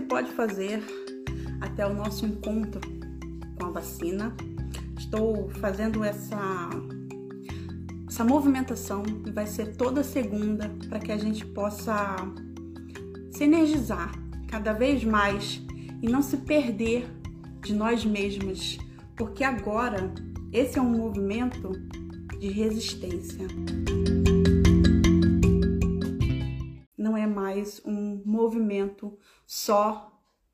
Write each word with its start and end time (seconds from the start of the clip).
se 0.00 0.06
pode 0.06 0.32
fazer 0.32 0.82
até 1.60 1.86
o 1.86 1.92
nosso 1.92 2.24
encontro 2.24 2.80
com 3.58 3.66
a 3.66 3.70
vacina. 3.70 4.34
Estou 4.98 5.50
fazendo 5.60 6.02
essa 6.02 6.70
essa 8.08 8.24
movimentação 8.24 9.04
e 9.26 9.30
vai 9.30 9.46
ser 9.46 9.76
toda 9.76 10.02
segunda 10.02 10.68
para 10.88 10.98
que 10.98 11.12
a 11.12 11.16
gente 11.16 11.44
possa 11.46 12.16
se 13.30 13.44
energizar 13.44 14.12
cada 14.48 14.72
vez 14.72 15.04
mais 15.04 15.62
e 16.02 16.08
não 16.08 16.22
se 16.22 16.38
perder 16.38 17.06
de 17.62 17.72
nós 17.72 18.04
mesmas, 18.04 18.78
porque 19.16 19.44
agora 19.44 20.12
esse 20.52 20.78
é 20.78 20.82
um 20.82 20.90
movimento 20.90 21.70
de 22.38 22.48
resistência. 22.48 23.46
Não 26.98 27.16
é 27.16 27.26
mais 27.26 27.80
um 27.84 28.09
movimento 28.30 29.18
só 29.46 30.10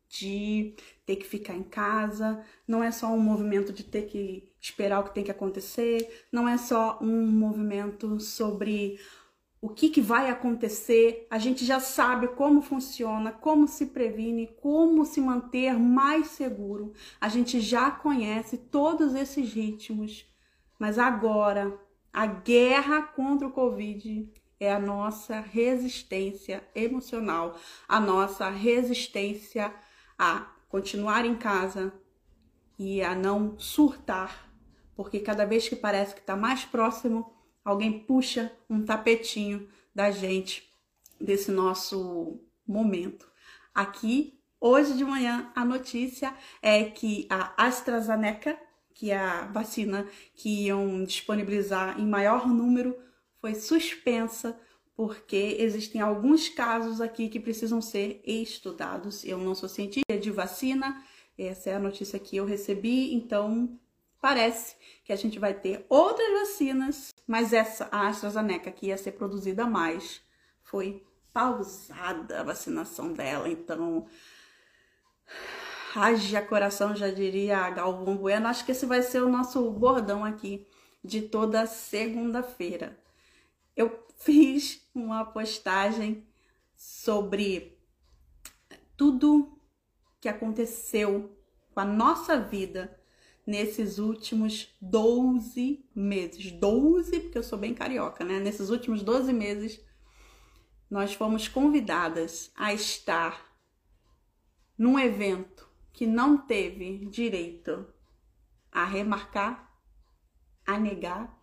de 0.09 0.75
ter 1.05 1.17
que 1.17 1.27
ficar 1.27 1.55
em 1.55 1.63
casa, 1.63 2.43
não 2.67 2.83
é 2.83 2.91
só 2.91 3.09
um 3.09 3.21
movimento 3.21 3.73
de 3.73 3.85
ter 3.85 4.07
que 4.07 4.53
esperar 4.61 5.01
o 5.01 5.05
que 5.05 5.15
tem 5.15 5.25
que 5.25 5.31
acontecer, 5.31 6.27
não 6.33 6.49
é 6.49 6.57
só 6.57 6.99
um 7.01 7.27
movimento 7.27 8.19
sobre 8.21 8.99
o 9.61 9.69
que, 9.69 9.89
que 9.89 10.01
vai 10.01 10.31
acontecer, 10.31 11.27
a 11.31 11.39
gente 11.39 11.65
já 11.65 11.81
sabe 11.81 12.29
como 12.29 12.63
funciona, 12.63 13.33
como 13.33 13.67
se 13.67 13.87
previne, 13.87 14.49
como 14.61 15.05
se 15.05 15.21
manter 15.21 15.79
mais 15.79 16.29
seguro, 16.29 16.93
a 17.21 17.29
gente 17.29 17.61
já 17.61 17.91
conhece 17.91 18.57
todos 18.57 19.15
esses 19.15 19.53
ritmos, 19.53 20.27
mas 20.79 20.99
agora 20.99 21.79
a 22.13 22.27
guerra 22.27 23.03
contra 23.03 23.47
o 23.47 23.53
Covid 23.53 24.31
é 24.59 24.73
a 24.73 24.79
nossa 24.79 25.41
resistência 25.41 26.67
emocional, 26.75 27.59
a 27.87 28.01
nossa 28.01 28.49
resistência 28.49 29.73
a 30.19 30.47
continuar 30.69 31.25
em 31.25 31.37
casa 31.37 31.93
e 32.79 33.03
a 33.03 33.15
não 33.15 33.59
surtar, 33.59 34.51
porque 34.95 35.21
cada 35.21 35.45
vez 35.45 35.69
que 35.69 35.77
parece 35.77 36.15
que 36.15 36.21
está 36.21 36.37
mais 36.37 36.65
próximo, 36.65 37.33
alguém 37.65 38.01
puxa 38.01 38.53
um 38.69 38.85
tapetinho 38.85 39.69
da 39.95 40.11
gente 40.11 40.71
desse 41.21 41.51
nosso 41.51 42.41
momento. 42.67 43.27
Aqui, 43.75 44.41
hoje 44.61 44.95
de 44.97 45.05
manhã, 45.05 45.51
a 45.55 45.65
notícia 45.65 46.35
é 46.63 46.85
que 46.85 47.27
a 47.31 47.53
AstraZeneca, 47.67 48.59
que 48.95 49.11
é 49.11 49.19
a 49.19 49.47
vacina 49.47 50.07
que 50.35 50.67
iam 50.67 51.05
disponibilizar 51.05 52.01
em 52.01 52.07
maior 52.07 52.47
número, 52.47 52.97
foi 53.47 53.55
suspensa 53.55 54.59
porque 54.97 55.57
existem 55.61 56.01
alguns 56.01 56.49
casos 56.49 57.01
aqui 57.01 57.29
que 57.29 57.39
precisam 57.39 57.81
ser 57.81 58.21
estudados. 58.27 59.25
Eu 59.25 59.39
não 59.39 59.55
sou 59.55 59.69
cientista 59.69 60.19
de 60.19 60.33
vacina, 60.33 61.01
essa 61.39 61.71
é 61.71 61.77
a 61.77 61.79
notícia 61.79 62.19
que 62.19 62.37
eu 62.37 62.45
recebi, 62.45 63.15
então 63.15 63.79
parece 64.21 64.75
que 65.05 65.13
a 65.13 65.17
gente 65.17 65.39
vai 65.39 65.55
ter 65.55 65.87
outras 65.89 66.29
vacinas, 66.41 67.15
mas 67.25 67.53
essa, 67.53 67.89
a 67.93 68.09
AstraZeneca, 68.09 68.73
que 68.73 68.87
ia 68.87 68.99
ser 68.99 69.13
produzida 69.13 69.65
mais, 69.65 70.21
foi 70.65 71.05
pausada 71.33 72.41
a 72.41 72.43
vacinação 72.43 73.13
dela, 73.13 73.49
então 73.49 74.07
haja 75.95 76.43
coração, 76.43 76.97
já 76.97 77.11
diria 77.11 77.71
Galvão 77.71 78.17
Bueno. 78.17 78.49
Acho 78.49 78.65
que 78.65 78.73
esse 78.73 78.87
vai 78.87 79.03
ser 79.03 79.23
o 79.23 79.29
nosso 79.29 79.71
bordão 79.71 80.25
aqui 80.25 80.67
de 81.05 81.23
toda 81.23 81.65
segunda-feira. 81.67 83.06
Eu 83.77 84.07
fiz 84.17 84.89
uma 84.95 85.25
postagem 85.25 86.27
sobre 86.75 87.79
tudo 88.97 89.61
que 90.21 90.29
aconteceu 90.29 91.39
com 91.73 91.81
a 91.81 91.85
nossa 91.85 92.41
vida 92.41 92.99
nesses 93.47 93.99
últimos 93.99 94.75
12 94.81 95.85
meses. 95.95 96.51
12, 96.53 97.21
porque 97.21 97.39
eu 97.39 97.43
sou 97.43 97.59
bem 97.59 97.75
carioca, 97.75 98.25
né? 98.25 98.41
Nesses 98.41 98.71
últimos 98.71 99.03
12 99.03 99.33
meses, 99.33 99.81
nós 100.91 101.13
fomos 101.13 101.47
convidadas 101.47 102.51
a 102.57 102.73
estar 102.73 103.55
num 104.77 104.99
evento 104.99 105.69
que 105.93 106.07
não 106.07 106.39
teve 106.39 107.07
direito 107.07 107.87
a 108.73 108.85
remarcar, 108.85 109.73
a 110.67 110.79
negar 110.79 111.36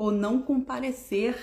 ou 0.00 0.10
não 0.10 0.40
comparecer 0.40 1.36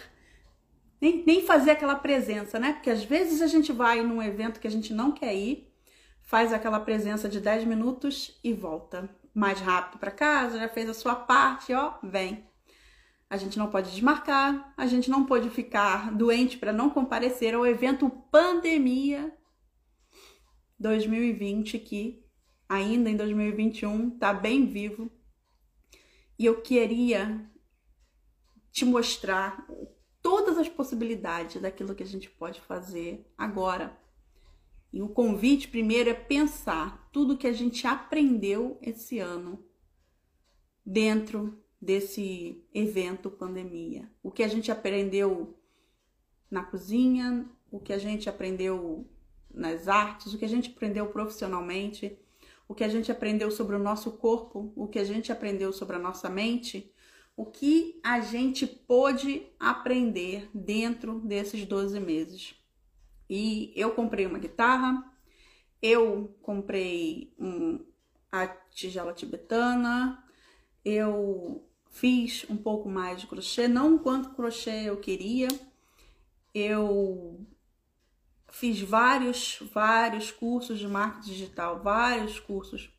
nem, 0.99 1.23
nem 1.23 1.45
fazer 1.45 1.69
aquela 1.69 1.93
presença, 1.93 2.57
né? 2.57 2.73
Porque 2.73 2.89
às 2.89 3.03
vezes 3.03 3.39
a 3.43 3.45
gente 3.45 3.71
vai 3.71 4.01
num 4.01 4.19
evento 4.19 4.59
que 4.59 4.65
a 4.65 4.71
gente 4.71 4.95
não 4.95 5.11
quer 5.11 5.35
ir, 5.35 5.71
faz 6.23 6.51
aquela 6.51 6.79
presença 6.79 7.29
de 7.29 7.39
10 7.39 7.65
minutos 7.65 8.39
e 8.43 8.51
volta 8.53 9.07
mais 9.31 9.59
rápido 9.59 9.99
para 9.99 10.09
casa, 10.09 10.57
já 10.57 10.67
fez 10.67 10.89
a 10.89 10.95
sua 10.95 11.13
parte, 11.13 11.71
ó, 11.71 11.99
vem. 12.01 12.49
A 13.29 13.37
gente 13.37 13.59
não 13.59 13.69
pode 13.69 13.91
desmarcar, 13.91 14.73
a 14.75 14.87
gente 14.87 15.07
não 15.07 15.23
pode 15.23 15.51
ficar 15.51 16.11
doente 16.11 16.57
para 16.57 16.73
não 16.73 16.89
comparecer 16.89 17.53
ao 17.53 17.63
evento 17.63 18.09
Pandemia 18.09 19.31
2020 20.79 21.77
que 21.77 22.25
ainda 22.67 23.07
em 23.07 23.15
2021 23.15 24.17
tá 24.17 24.33
bem 24.33 24.65
vivo. 24.65 25.11
E 26.39 26.45
eu 26.47 26.59
queria 26.59 27.47
te 28.77 28.85
mostrar 28.85 29.67
todas 30.21 30.55
as 30.55 30.69
possibilidades 30.69 31.59
daquilo 31.59 31.95
que 31.95 32.03
a 32.03 32.05
gente 32.05 32.29
pode 32.29 32.61
fazer 32.61 33.25
agora. 33.35 33.97
E 34.93 35.01
o 35.01 35.09
convite 35.09 35.67
primeiro 35.67 36.11
é 36.11 36.13
pensar 36.13 37.09
tudo 37.11 37.39
que 37.39 37.47
a 37.47 37.51
gente 37.51 37.87
aprendeu 37.87 38.77
esse 38.79 39.17
ano 39.17 39.65
dentro 40.85 41.59
desse 41.81 42.63
evento 42.71 43.31
pandemia. 43.31 44.11
O 44.21 44.29
que 44.29 44.43
a 44.43 44.47
gente 44.47 44.71
aprendeu 44.71 45.59
na 46.47 46.63
cozinha, 46.63 47.49
o 47.71 47.79
que 47.79 47.91
a 47.91 47.97
gente 47.97 48.29
aprendeu 48.29 49.09
nas 49.51 49.87
artes, 49.87 50.35
o 50.35 50.37
que 50.37 50.45
a 50.45 50.49
gente 50.49 50.69
aprendeu 50.69 51.07
profissionalmente, 51.07 52.15
o 52.67 52.75
que 52.75 52.83
a 52.83 52.89
gente 52.89 53.11
aprendeu 53.11 53.49
sobre 53.49 53.75
o 53.75 53.79
nosso 53.79 54.11
corpo, 54.11 54.71
o 54.75 54.87
que 54.87 54.99
a 54.99 55.03
gente 55.03 55.31
aprendeu 55.31 55.73
sobre 55.73 55.95
a 55.95 55.99
nossa 55.99 56.29
mente 56.29 56.93
o 57.37 57.45
que 57.45 57.99
a 58.03 58.19
gente 58.19 58.65
pôde 58.65 59.45
aprender 59.59 60.49
dentro 60.51 61.19
desses 61.19 61.63
12 61.65 61.99
meses. 61.99 62.55
E 63.29 63.71
eu 63.75 63.91
comprei 63.91 64.25
uma 64.25 64.39
guitarra, 64.39 65.05
eu 65.79 66.35
comprei 66.41 67.31
um, 67.37 67.85
a 68.31 68.47
tigela 68.47 69.13
tibetana, 69.13 70.23
eu 70.83 71.63
fiz 71.91 72.43
um 72.49 72.57
pouco 72.57 72.89
mais 72.89 73.21
de 73.21 73.27
crochê, 73.27 73.67
não 73.67 73.99
quanto 73.99 74.31
crochê 74.31 74.89
eu 74.89 74.97
queria. 74.97 75.47
Eu 76.55 77.45
fiz 78.49 78.81
vários, 78.81 79.59
vários 79.71 80.31
cursos 80.31 80.79
de 80.79 80.87
marketing 80.87 81.29
digital, 81.29 81.83
vários 81.83 82.39
cursos 82.39 82.96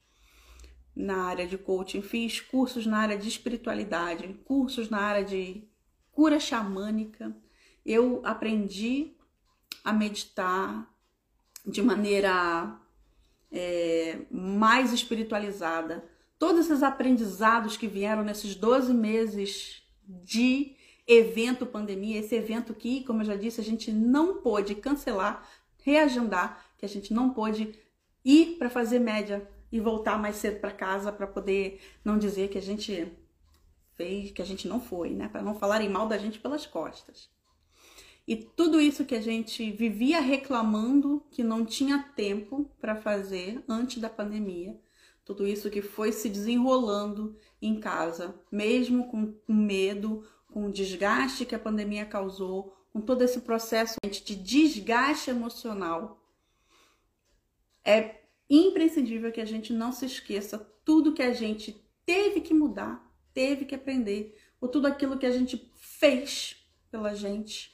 na 0.99 1.27
área 1.27 1.47
de 1.47 1.57
coaching, 1.57 2.03
fiz 2.03 2.41
cursos 2.41 2.85
na 2.85 2.99
área 2.99 3.17
de 3.17 3.29
espiritualidade, 3.29 4.35
cursos 4.45 4.91
na 4.91 4.99
área 4.99 5.25
de 5.25 5.63
cura 6.11 6.41
xamânica. 6.41 7.33
Eu 7.87 8.21
aprendi 8.25 9.13
a 9.85 9.93
meditar 9.93 10.93
de 11.65 11.81
maneira 11.81 12.77
é, 13.53 14.19
mais 14.29 14.93
espiritualizada. 14.93 16.05
Todos 16.37 16.67
esses 16.67 16.83
aprendizados 16.83 17.77
que 17.77 17.87
vieram 17.87 18.25
nesses 18.25 18.57
12 18.57 18.93
meses 18.93 19.85
de 20.05 20.75
evento 21.07 21.65
pandemia, 21.65 22.19
esse 22.19 22.35
evento 22.35 22.75
que, 22.75 23.05
como 23.05 23.23
eu 23.23 23.27
já 23.27 23.37
disse, 23.37 23.61
a 23.61 23.65
gente 23.65 23.93
não 23.93 24.43
pôde 24.43 24.75
cancelar, 24.75 25.49
reagendar, 25.85 26.67
que 26.77 26.85
a 26.85 26.89
gente 26.89 27.15
não 27.15 27.31
pôde 27.31 27.73
ir 28.25 28.57
para 28.59 28.69
fazer 28.69 28.99
média 28.99 29.49
e 29.71 29.81
voltar 29.81 30.19
mais 30.19 30.37
cedo 30.37 30.61
para 30.61 30.71
casa 30.71 31.13
para 31.13 31.27
poder 31.27 31.81
não 32.05 32.19
dizer 32.19 32.49
que 32.49 32.59
a 32.59 32.63
gente 32.63 33.13
fez, 33.97 34.31
que 34.31 34.41
a 34.41 34.45
gente 34.45 34.67
não 34.69 34.81
foi, 34.81 35.11
né? 35.11 35.29
Para 35.29 35.43
não 35.43 35.55
falarem 35.55 35.89
mal 35.89 36.07
da 36.07 36.17
gente 36.17 36.39
pelas 36.39 36.67
costas. 36.67 37.29
E 38.27 38.37
tudo 38.37 38.81
isso 38.81 39.07
que 39.07 39.15
a 39.15 39.21
gente 39.21 39.71
vivia 39.73 40.21
reclamando 40.21 41.25
que 41.31 41.43
não 41.43 41.65
tinha 41.65 42.11
tempo 42.15 42.71
para 42.81 42.95
fazer 42.95 43.65
antes 43.67 43.99
da 43.99 44.11
pandemia, 44.11 44.79
tudo 45.25 45.47
isso 45.47 45.71
que 45.71 45.83
foi 45.83 46.13
se 46.13 46.29
desenrolando 46.29 47.37
em 47.61 47.81
casa, 47.81 48.35
mesmo 48.51 49.09
com 49.09 49.35
medo, 49.47 50.27
com 50.53 50.67
o 50.67 50.73
desgaste 50.73 51.45
que 51.45 51.55
a 51.55 51.59
pandemia 51.59 52.05
causou, 52.05 52.77
com 52.93 53.01
todo 53.01 53.23
esse 53.23 53.41
processo 53.41 53.97
de 54.03 54.37
desgaste 54.37 55.31
emocional, 55.31 56.23
é 57.85 58.21
imprescindível 58.49 59.31
que 59.31 59.41
a 59.41 59.45
gente 59.45 59.73
não 59.73 59.93
se 59.93 60.07
esqueça 60.07 60.59
tudo 60.85 61.13
que 61.13 61.23
a 61.23 61.35
gente 61.35 61.85
teve 62.07 62.41
que 62.41 62.55
mudar, 62.55 63.07
teve 63.35 63.65
que 63.65 63.75
aprender, 63.75 64.37
ou 64.61 64.69
tudo 64.69 64.87
aquilo 64.87 65.19
que 65.19 65.27
a 65.27 65.31
gente 65.31 65.71
fez 65.77 66.57
pela 66.91 67.15
gente 67.15 67.73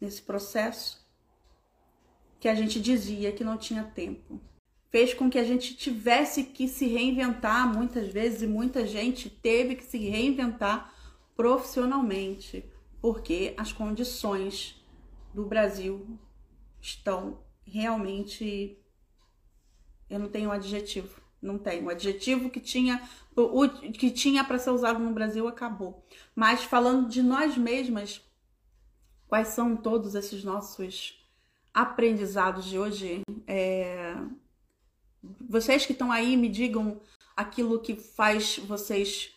nesse 0.00 0.22
processo, 0.22 1.04
que 2.38 2.48
a 2.48 2.54
gente 2.54 2.80
dizia 2.80 3.32
que 3.32 3.44
não 3.44 3.56
tinha 3.56 3.84
tempo. 3.84 4.40
fez 4.90 5.14
com 5.14 5.30
que 5.30 5.38
a 5.38 5.44
gente 5.44 5.74
tivesse 5.74 6.44
que 6.44 6.68
se 6.68 6.86
reinventar 6.86 7.66
muitas 7.72 8.08
vezes 8.12 8.42
e 8.42 8.46
muita 8.46 8.86
gente 8.86 9.30
teve 9.30 9.74
que 9.74 9.84
se 9.84 9.96
reinventar 9.96 10.94
profissionalmente, 11.34 12.64
porque 13.00 13.54
as 13.56 13.72
condições 13.72 14.84
do 15.32 15.46
Brasil 15.46 16.18
estão 16.80 17.42
realmente 17.64 18.81
eu 20.08 20.18
não 20.18 20.28
tenho 20.28 20.50
um 20.50 20.52
adjetivo, 20.52 21.20
não 21.40 21.58
tenho. 21.58 21.86
O 21.86 21.90
adjetivo 21.90 22.50
que 22.50 22.60
tinha 22.60 23.02
que 23.94 24.10
tinha 24.10 24.44
para 24.44 24.58
ser 24.58 24.70
usado 24.70 24.98
no 24.98 25.12
Brasil 25.12 25.48
acabou. 25.48 26.06
Mas 26.34 26.64
falando 26.64 27.08
de 27.08 27.22
nós 27.22 27.56
mesmas, 27.56 28.20
quais 29.26 29.48
são 29.48 29.76
todos 29.76 30.14
esses 30.14 30.44
nossos 30.44 31.18
aprendizados 31.72 32.66
de 32.66 32.78
hoje? 32.78 33.22
É... 33.46 34.14
Vocês 35.48 35.86
que 35.86 35.92
estão 35.92 36.12
aí 36.12 36.36
me 36.36 36.48
digam 36.48 37.00
aquilo 37.36 37.80
que 37.80 37.96
faz 37.96 38.58
vocês 38.58 39.32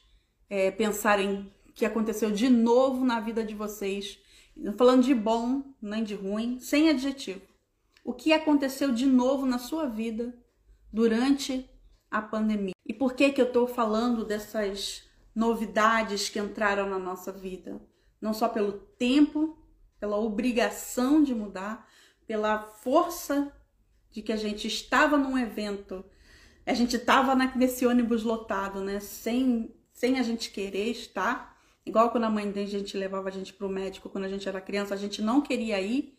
é, 0.50 0.72
pensarem 0.72 1.52
que 1.74 1.86
aconteceu 1.86 2.32
de 2.32 2.50
novo 2.50 3.04
na 3.04 3.20
vida 3.20 3.44
de 3.44 3.54
vocês. 3.54 4.20
Falando 4.78 5.04
de 5.04 5.14
bom 5.14 5.64
nem 5.82 6.04
de 6.04 6.16
ruim, 6.16 6.60
sem 6.60 6.90
adjetivo. 6.90 7.42
O 8.04 8.14
que 8.14 8.32
aconteceu 8.32 8.92
de 8.92 9.06
novo 9.06 9.46
na 9.46 9.60
sua 9.60 9.88
vida 9.88 10.34
durante 10.96 11.70
a 12.10 12.22
pandemia. 12.22 12.74
E 12.86 12.94
por 12.94 13.16
que 13.16 13.30
que 13.30 13.42
eu 13.42 13.48
estou 13.48 13.68
falando 13.68 14.24
dessas 14.24 15.04
novidades 15.36 16.30
que 16.30 16.40
entraram 16.40 16.90
na 16.90 16.98
nossa 16.98 17.34
vida? 17.34 17.82
Não 18.22 18.34
só 18.34 18.48
pelo 18.48 18.72
tempo, 18.72 19.58
pela 20.00 20.18
obrigação 20.18 21.22
de 21.22 21.36
mudar, 21.36 21.86
pela 22.26 22.60
força 22.64 23.52
de 24.10 24.22
que 24.22 24.32
a 24.32 24.38
gente 24.38 24.68
estava 24.68 25.18
num 25.18 25.38
evento, 25.38 26.06
a 26.66 26.74
gente 26.74 26.96
estava 26.96 27.36
nesse 27.36 27.86
ônibus 27.86 28.24
lotado, 28.24 28.80
né? 28.80 29.02
Sem, 29.02 29.76
sem 29.92 30.18
a 30.18 30.24
gente 30.24 30.50
querer 30.50 30.92
estar. 30.92 31.60
Igual 31.86 32.10
quando 32.10 32.24
a 32.24 32.30
mãe 32.30 32.50
da 32.50 32.66
gente 32.66 32.96
levava 32.96 33.28
a 33.28 33.32
gente 33.34 33.52
para 33.52 33.68
o 33.68 33.70
médico 33.70 34.10
quando 34.10 34.24
a 34.24 34.30
gente 34.30 34.48
era 34.48 34.62
criança, 34.62 34.94
a 34.94 34.98
gente 34.98 35.22
não 35.22 35.42
queria 35.42 35.82
ir. 35.82 36.18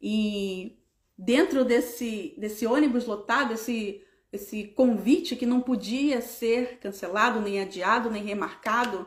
E 0.00 0.78
dentro 1.16 1.64
desse, 1.64 2.34
desse 2.36 2.66
ônibus 2.66 3.06
lotado, 3.06 3.54
esse, 3.54 4.02
esse 4.32 4.64
convite 4.64 5.36
que 5.36 5.46
não 5.46 5.60
podia 5.60 6.20
ser 6.20 6.78
cancelado, 6.78 7.40
nem 7.40 7.60
adiado, 7.60 8.10
nem 8.10 8.22
remarcado, 8.22 9.06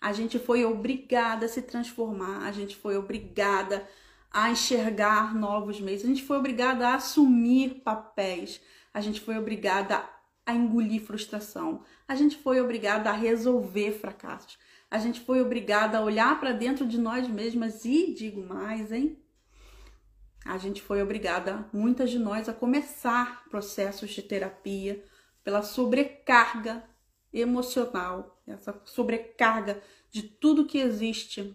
a 0.00 0.12
gente 0.12 0.38
foi 0.38 0.64
obrigada 0.64 1.46
a 1.46 1.48
se 1.48 1.62
transformar, 1.62 2.46
a 2.46 2.52
gente 2.52 2.76
foi 2.76 2.96
obrigada 2.96 3.88
a 4.30 4.50
enxergar 4.50 5.34
novos 5.34 5.80
meios, 5.80 6.04
a 6.04 6.06
gente 6.06 6.22
foi 6.22 6.36
obrigada 6.36 6.88
a 6.88 6.94
assumir 6.94 7.80
papéis, 7.82 8.60
a 8.92 9.00
gente 9.00 9.20
foi 9.20 9.38
obrigada 9.38 10.04
a 10.46 10.54
engolir 10.54 11.02
frustração, 11.02 11.82
a 12.06 12.14
gente 12.14 12.36
foi 12.36 12.60
obrigada 12.60 13.10
a 13.10 13.14
resolver 13.14 13.92
fracassos, 13.92 14.58
a 14.90 14.98
gente 14.98 15.20
foi 15.20 15.40
obrigada 15.40 15.98
a 15.98 16.02
olhar 16.02 16.38
para 16.38 16.52
dentro 16.52 16.86
de 16.86 16.98
nós 16.98 17.26
mesmas 17.26 17.84
e 17.84 18.14
digo 18.14 18.42
mais, 18.42 18.92
hein? 18.92 19.18
A 20.48 20.56
gente 20.56 20.80
foi 20.80 21.02
obrigada, 21.02 21.68
muitas 21.72 22.10
de 22.10 22.18
nós, 22.18 22.48
a 22.48 22.54
começar 22.54 23.44
processos 23.50 24.10
de 24.10 24.22
terapia 24.22 25.04
pela 25.44 25.62
sobrecarga 25.62 26.82
emocional, 27.30 28.40
essa 28.46 28.80
sobrecarga 28.86 29.82
de 30.10 30.22
tudo 30.22 30.64
que 30.64 30.78
existe, 30.78 31.54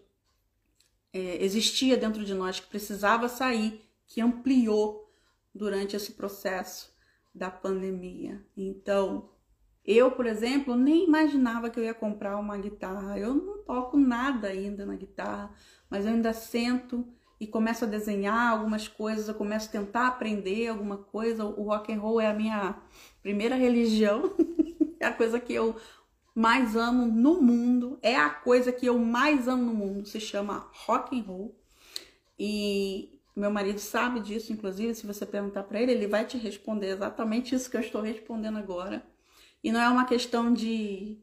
é, 1.11 1.43
existia 1.43 1.97
dentro 1.97 2.23
de 2.23 2.35
nós, 2.35 2.59
que 2.59 2.67
precisava 2.67 3.27
sair, 3.27 3.83
que 4.05 4.21
ampliou 4.21 5.11
durante 5.53 5.95
esse 5.95 6.11
processo 6.11 6.95
da 7.33 7.49
pandemia. 7.49 8.45
Então, 8.55 9.27
eu, 9.83 10.11
por 10.11 10.27
exemplo, 10.27 10.75
nem 10.75 11.05
imaginava 11.05 11.69
que 11.71 11.79
eu 11.79 11.83
ia 11.83 11.95
comprar 11.95 12.37
uma 12.37 12.57
guitarra. 12.57 13.17
Eu 13.17 13.33
não 13.33 13.63
toco 13.63 13.97
nada 13.97 14.49
ainda 14.49 14.85
na 14.85 14.95
guitarra, 14.95 15.51
mas 15.89 16.05
eu 16.05 16.11
ainda 16.11 16.31
sento 16.31 17.11
e 17.43 17.47
começo 17.47 17.83
a 17.83 17.87
desenhar 17.87 18.51
algumas 18.51 18.87
coisas, 18.87 19.27
eu 19.27 19.33
começo 19.33 19.67
a 19.67 19.71
tentar 19.71 20.07
aprender 20.07 20.69
alguma 20.69 20.97
coisa. 20.97 21.43
O 21.43 21.63
rock 21.63 21.91
and 21.91 21.99
roll 21.99 22.21
é 22.21 22.27
a 22.27 22.33
minha 22.33 22.81
primeira 23.21 23.55
religião, 23.55 24.33
é 24.97 25.05
a 25.05 25.13
coisa 25.13 25.39
que 25.41 25.53
eu 25.53 25.75
mais 26.33 26.77
amo 26.77 27.05
no 27.05 27.41
mundo, 27.41 27.99
é 28.01 28.15
a 28.15 28.29
coisa 28.29 28.71
que 28.71 28.85
eu 28.85 28.97
mais 28.97 29.49
amo 29.49 29.63
no 29.65 29.73
mundo, 29.73 30.07
se 30.07 30.21
chama 30.21 30.69
rock 30.85 31.19
and 31.19 31.23
roll. 31.23 31.59
E 32.39 33.19
meu 33.35 33.51
marido 33.51 33.79
sabe 33.79 34.21
disso, 34.21 34.53
inclusive, 34.53 34.95
se 34.95 35.05
você 35.05 35.25
perguntar 35.25 35.63
para 35.63 35.81
ele, 35.81 35.91
ele 35.91 36.07
vai 36.07 36.25
te 36.25 36.37
responder 36.37 36.87
exatamente 36.87 37.53
isso 37.53 37.69
que 37.69 37.75
eu 37.75 37.81
estou 37.81 38.01
respondendo 38.01 38.57
agora. 38.57 39.05
E 39.61 39.69
não 39.69 39.81
é 39.81 39.89
uma 39.89 40.05
questão 40.05 40.53
de 40.53 41.17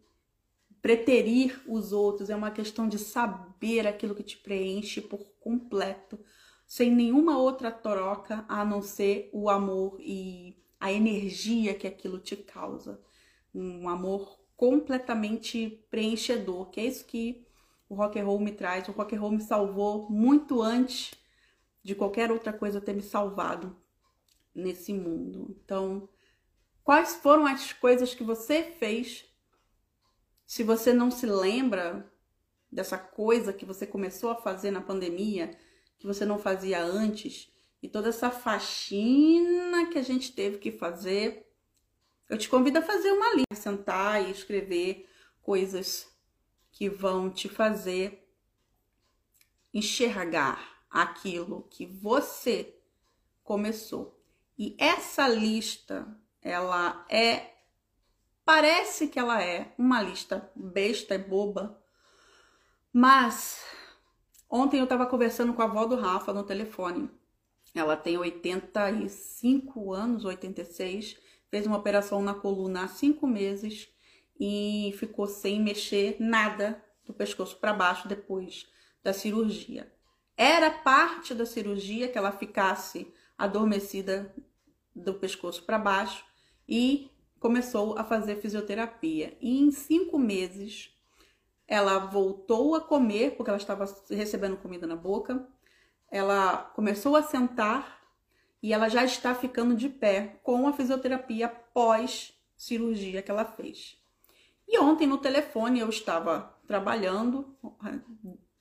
preterir 0.82 1.60
os 1.66 1.92
outros, 1.92 2.30
é 2.30 2.36
uma 2.36 2.50
questão 2.50 2.88
de 2.88 2.98
saber 2.98 3.86
aquilo 3.86 4.14
que 4.14 4.22
te 4.22 4.36
preenche 4.36 5.00
por 5.00 5.20
completo, 5.40 6.18
sem 6.66 6.90
nenhuma 6.90 7.38
outra 7.38 7.70
troca 7.70 8.44
a 8.48 8.64
não 8.64 8.80
ser 8.80 9.28
o 9.32 9.50
amor 9.50 9.96
e 10.00 10.56
a 10.78 10.92
energia 10.92 11.74
que 11.74 11.86
aquilo 11.86 12.18
te 12.18 12.36
causa. 12.36 13.00
Um 13.54 13.88
amor 13.88 14.38
completamente 14.56 15.84
preenchedor, 15.90 16.70
que 16.70 16.80
é 16.80 16.84
isso 16.84 17.04
que 17.04 17.46
o 17.88 17.94
rock 17.94 18.18
and 18.18 18.24
roll 18.24 18.38
me 18.38 18.52
traz. 18.52 18.88
O 18.88 18.92
rock 18.92 19.16
and 19.16 19.20
roll 19.20 19.32
me 19.32 19.42
salvou 19.42 20.08
muito 20.08 20.62
antes 20.62 21.12
de 21.82 21.94
qualquer 21.94 22.30
outra 22.30 22.52
coisa 22.52 22.80
ter 22.80 22.94
me 22.94 23.02
salvado 23.02 23.76
nesse 24.54 24.92
mundo. 24.92 25.56
Então, 25.64 26.08
quais 26.84 27.16
foram 27.16 27.46
as 27.46 27.72
coisas 27.72 28.14
que 28.14 28.22
você 28.22 28.62
fez 28.62 29.29
se 30.50 30.64
você 30.64 30.92
não 30.92 31.12
se 31.12 31.26
lembra 31.26 32.12
dessa 32.72 32.98
coisa 32.98 33.52
que 33.52 33.64
você 33.64 33.86
começou 33.86 34.30
a 34.30 34.42
fazer 34.42 34.72
na 34.72 34.80
pandemia, 34.80 35.56
que 35.96 36.08
você 36.08 36.24
não 36.24 36.40
fazia 36.40 36.82
antes, 36.82 37.48
e 37.80 37.88
toda 37.88 38.08
essa 38.08 38.32
faxina 38.32 39.86
que 39.92 39.96
a 39.96 40.02
gente 40.02 40.32
teve 40.32 40.58
que 40.58 40.72
fazer, 40.72 41.48
eu 42.28 42.36
te 42.36 42.48
convido 42.48 42.80
a 42.80 42.82
fazer 42.82 43.12
uma 43.12 43.32
lista, 43.32 43.54
sentar 43.54 44.26
e 44.26 44.32
escrever 44.32 45.08
coisas 45.40 46.12
que 46.72 46.88
vão 46.88 47.30
te 47.30 47.48
fazer 47.48 48.28
enxergar 49.72 50.82
aquilo 50.90 51.68
que 51.70 51.86
você 51.86 52.76
começou. 53.44 54.20
E 54.58 54.74
essa 54.80 55.28
lista, 55.28 56.12
ela 56.42 57.06
é 57.08 57.49
Parece 58.52 59.06
que 59.06 59.16
ela 59.16 59.40
é 59.40 59.72
uma 59.78 60.02
lista 60.02 60.50
besta 60.56 61.14
e 61.14 61.18
boba, 61.18 61.80
mas 62.92 63.64
ontem 64.50 64.78
eu 64.78 64.82
estava 64.82 65.06
conversando 65.06 65.54
com 65.54 65.62
a 65.62 65.66
avó 65.66 65.86
do 65.86 65.94
Rafa 65.94 66.32
no 66.32 66.42
telefone. 66.42 67.08
Ela 67.72 67.96
tem 67.96 68.18
85 68.18 69.92
anos, 69.92 70.24
86, 70.24 71.16
fez 71.48 71.64
uma 71.64 71.78
operação 71.78 72.20
na 72.22 72.34
coluna 72.34 72.82
há 72.82 72.88
cinco 72.88 73.24
meses 73.24 73.88
e 74.38 74.96
ficou 74.98 75.28
sem 75.28 75.62
mexer 75.62 76.16
nada 76.18 76.84
do 77.06 77.14
pescoço 77.14 77.56
para 77.56 77.72
baixo 77.72 78.08
depois 78.08 78.66
da 79.00 79.12
cirurgia. 79.12 79.94
Era 80.36 80.72
parte 80.72 81.34
da 81.34 81.46
cirurgia 81.46 82.08
que 82.08 82.18
ela 82.18 82.32
ficasse 82.32 83.14
adormecida 83.38 84.34
do 84.92 85.14
pescoço 85.14 85.62
para 85.62 85.78
baixo 85.78 86.24
e 86.68 87.12
começou 87.40 87.98
a 87.98 88.04
fazer 88.04 88.36
fisioterapia. 88.36 89.36
E 89.40 89.58
em 89.58 89.72
cinco 89.72 90.18
meses, 90.18 90.94
ela 91.66 91.98
voltou 91.98 92.74
a 92.74 92.80
comer, 92.80 93.34
porque 93.34 93.50
ela 93.50 93.58
estava 93.58 93.86
recebendo 94.10 94.58
comida 94.58 94.86
na 94.86 94.94
boca. 94.94 95.48
Ela 96.10 96.58
começou 96.58 97.16
a 97.16 97.22
sentar 97.22 97.98
e 98.62 98.74
ela 98.74 98.88
já 98.88 99.04
está 99.04 99.34
ficando 99.34 99.74
de 99.74 99.88
pé 99.88 100.38
com 100.42 100.68
a 100.68 100.72
fisioterapia 100.72 101.48
pós 101.48 102.34
cirurgia 102.56 103.22
que 103.22 103.30
ela 103.30 103.44
fez. 103.44 103.96
E 104.68 104.78
ontem 104.78 105.06
no 105.06 105.16
telefone 105.16 105.80
eu 105.80 105.88
estava 105.88 106.54
trabalhando, 106.66 107.56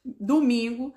domingo, 0.04 0.96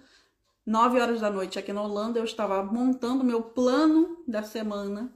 9 0.65 1.01
horas 1.01 1.21
da 1.21 1.29
noite 1.29 1.59
aqui 1.59 1.73
na 1.73 1.83
Holanda, 1.83 2.21
eu 2.21 2.25
estava 2.25 2.63
montando 2.63 3.25
meu 3.25 3.43
plano 3.43 4.23
da 4.27 4.43
semana 4.43 5.13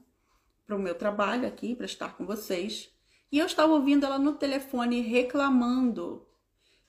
para 0.66 0.76
o 0.76 0.78
meu 0.78 0.94
trabalho 0.94 1.46
aqui, 1.46 1.74
para 1.74 1.86
estar 1.86 2.16
com 2.16 2.26
vocês. 2.26 2.90
E 3.30 3.38
eu 3.38 3.46
estava 3.46 3.72
ouvindo 3.72 4.04
ela 4.04 4.18
no 4.18 4.34
telefone 4.34 5.00
reclamando 5.00 6.26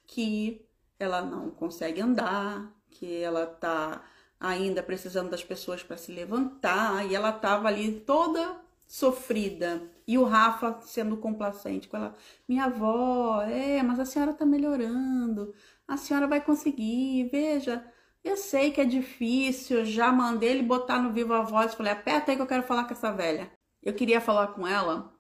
que 0.05 0.65
ela 1.00 1.22
não 1.22 1.51
consegue 1.51 2.01
andar, 2.01 2.74
que 2.89 3.22
ela 3.22 3.46
tá 3.46 4.03
ainda 4.39 4.81
precisando 4.81 5.29
das 5.29 5.43
pessoas 5.43 5.84
para 5.84 5.98
se 5.98 6.12
levantar, 6.12 7.05
e 7.10 7.15
ela 7.15 7.29
estava 7.29 7.67
ali 7.67 8.00
toda 8.01 8.60
sofrida. 8.88 9.84
E 10.07 10.17
o 10.17 10.24
Rafa 10.24 10.79
sendo 10.81 11.17
complacente 11.17 11.88
com 11.88 11.98
ela: 11.98 12.15
Minha 12.48 12.65
avó, 12.65 13.41
é, 13.43 13.84
mas 13.84 14.00
a 14.00 14.05
senhora 14.05 14.34
tá 14.34 14.46
melhorando, 14.46 15.53
a 15.88 15.98
senhora 15.98 16.27
vai 16.27 16.41
conseguir, 16.41 17.29
veja. 17.29 17.86
Eu 18.24 18.36
sei 18.36 18.72
que 18.72 18.81
é 18.81 18.86
difícil, 18.86 19.86
já 19.86 20.12
mandei 20.12 20.50
ele 20.50 20.63
botar 20.63 21.01
no 21.01 21.13
vivo 21.13 21.34
a 21.34 21.41
voz, 21.41 21.74
falei: 21.74 21.93
aperta 21.93 22.31
aí 22.31 22.36
que 22.38 22.41
eu 22.41 22.48
quero 22.48 22.63
falar 22.63 22.86
com 22.86 22.93
essa 22.93 23.12
velha. 23.12 23.51
Eu 23.81 23.93
queria 23.93 24.19
falar 24.19 24.48
com 24.48 24.67
ela 24.67 25.13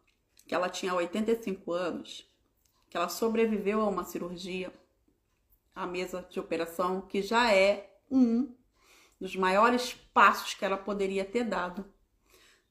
que 0.47 0.55
ela 0.55 0.69
tinha 0.69 0.93
85 0.93 1.71
anos, 1.71 2.29
que 2.89 2.97
ela 2.97 3.09
sobreviveu 3.09 3.81
a 3.81 3.87
uma 3.87 4.03
cirurgia, 4.03 4.73
a 5.75 5.85
mesa 5.85 6.25
de 6.29 6.39
operação, 6.39 7.01
que 7.01 7.21
já 7.21 7.53
é 7.53 7.99
um 8.09 8.55
dos 9.19 9.35
maiores 9.35 9.93
passos 10.13 10.53
que 10.53 10.63
ela 10.63 10.77
poderia 10.77 11.25
ter 11.25 11.43
dado 11.43 11.85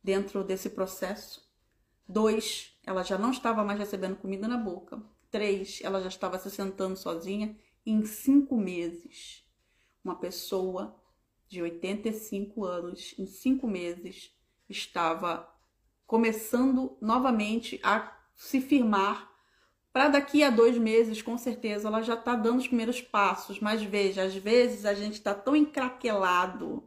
dentro 0.03 0.43
desse 0.43 0.71
processo. 0.71 1.47
Dois, 2.09 2.79
ela 2.85 3.03
já 3.03 3.19
não 3.19 3.31
estava 3.31 3.65
mais 3.65 3.79
recebendo 3.79 4.17
comida 4.17 4.47
na 4.49 4.57
boca. 4.57 5.03
Três, 5.31 5.81
ela 5.83 6.01
já 6.01 6.09
estava 6.09 6.39
se 6.39 6.51
sentando 6.51 6.97
sozinha. 6.97 7.57
Em 7.85 8.05
cinco 8.05 8.57
meses, 8.57 9.45
uma 10.05 10.17
pessoa 10.17 10.97
de 11.49 11.63
85 11.63 12.65
anos, 12.65 13.15
em 13.19 13.27
cinco 13.27 13.67
meses, 13.67 14.33
estava 14.69 15.49
começando 16.07 16.97
novamente 17.01 17.81
a 17.83 18.13
se 18.35 18.61
firmar 18.61 19.37
para 19.97 20.09
daqui 20.09 20.43
a 20.45 20.51
dois 20.51 20.77
meses, 20.77 21.23
com 21.23 21.39
certeza, 21.39 21.89
ela 21.89 22.03
já 22.03 22.13
está 22.13 22.35
dando 22.35 22.59
os 22.59 22.67
primeiros 22.67 23.01
passos. 23.01 23.61
Mas 23.61 23.83
veja, 23.83 24.25
às 24.25 24.35
vezes 24.35 24.85
a 24.85 24.93
gente 24.93 25.15
está 25.15 25.33
tão 25.33 25.57
encraquelado 25.57 26.87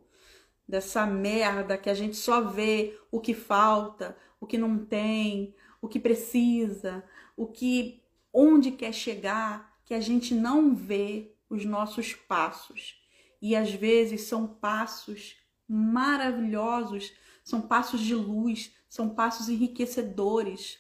dessa 0.67 1.07
merda 1.07 1.75
que 1.75 1.89
a 1.89 1.93
gente 1.95 2.15
só 2.15 2.39
vê 2.39 2.95
o 3.11 3.19
que 3.19 3.33
falta, 3.33 4.15
o 4.39 4.45
que 4.45 4.59
não 4.59 4.85
tem, 4.85 5.55
o 5.81 5.87
que 5.87 5.99
precisa, 5.99 7.03
o 7.35 7.47
que 7.47 8.03
onde 8.31 8.69
quer 8.69 8.93
chegar, 8.93 9.75
que 9.83 9.95
a 9.95 9.99
gente 9.99 10.35
não 10.35 10.75
vê 10.75 11.33
os 11.49 11.65
nossos 11.65 12.13
passos. 12.13 13.01
E 13.41 13.55
às 13.55 13.71
vezes 13.71 14.21
são 14.21 14.45
passos 14.45 15.35
maravilhosos, 15.67 17.11
são 17.43 17.59
passos 17.59 18.01
de 18.01 18.13
luz, 18.13 18.71
são 18.89 19.09
passos 19.09 19.47
enriquecedores. 19.47 20.79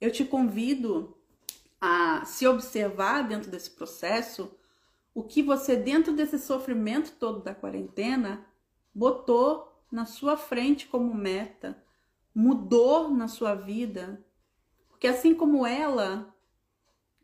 Eu 0.00 0.12
te 0.12 0.24
convido 0.24 1.16
a 1.80 2.24
se 2.24 2.46
observar 2.46 3.28
dentro 3.28 3.50
desse 3.50 3.70
processo 3.70 4.50
o 5.12 5.24
que 5.24 5.42
você, 5.42 5.76
dentro 5.76 6.12
desse 6.12 6.38
sofrimento 6.38 7.12
todo 7.18 7.40
da 7.42 7.54
quarentena, 7.54 8.46
botou 8.94 9.76
na 9.90 10.06
sua 10.06 10.36
frente 10.36 10.86
como 10.86 11.12
meta, 11.14 11.82
mudou 12.34 13.10
na 13.10 13.26
sua 13.26 13.54
vida. 13.54 14.24
Porque 14.88 15.08
assim 15.08 15.34
como 15.34 15.66
ela, 15.66 16.32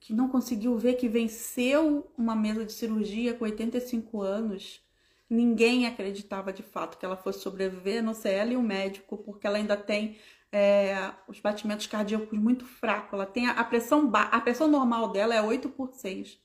que 0.01 0.13
não 0.13 0.29
conseguiu 0.29 0.77
ver 0.77 0.95
que 0.95 1.09
venceu 1.09 2.11
uma 2.19 2.35
mesa 2.35 2.65
de 2.65 2.73
cirurgia 2.73 3.35
com 3.35 3.45
85 3.45 4.21
anos, 4.21 4.84
ninguém 5.29 5.87
acreditava 5.87 6.53
de 6.53 6.63
fato 6.63 6.99
que 6.99 7.05
ela 7.05 7.17
fosse 7.17 7.41
sobreviver, 7.41 8.03
não 8.03 8.15
ser 8.15 8.31
ela 8.31 8.53
e 8.53 8.57
o 8.57 8.63
médico, 8.63 9.19
porque 9.19 9.47
ela 9.47 9.57
ainda 9.57 9.77
tem 9.77 10.19
é, 10.53 11.13
os 11.27 11.41
batimentos 11.41 11.87
cardíacos 11.87 12.39
muito 12.39 12.65
fracos. 12.65 13.13
Ela 13.15 13.27
tem 13.27 13.47
a, 13.47 13.53
a 13.53 13.65
pressão 13.65 14.11
a 14.15 14.41
pressão 14.41 14.69
normal 14.69 15.11
dela 15.11 15.35
é 15.35 15.43
8 15.43 15.69
por 15.71 15.93
6. 15.93 16.39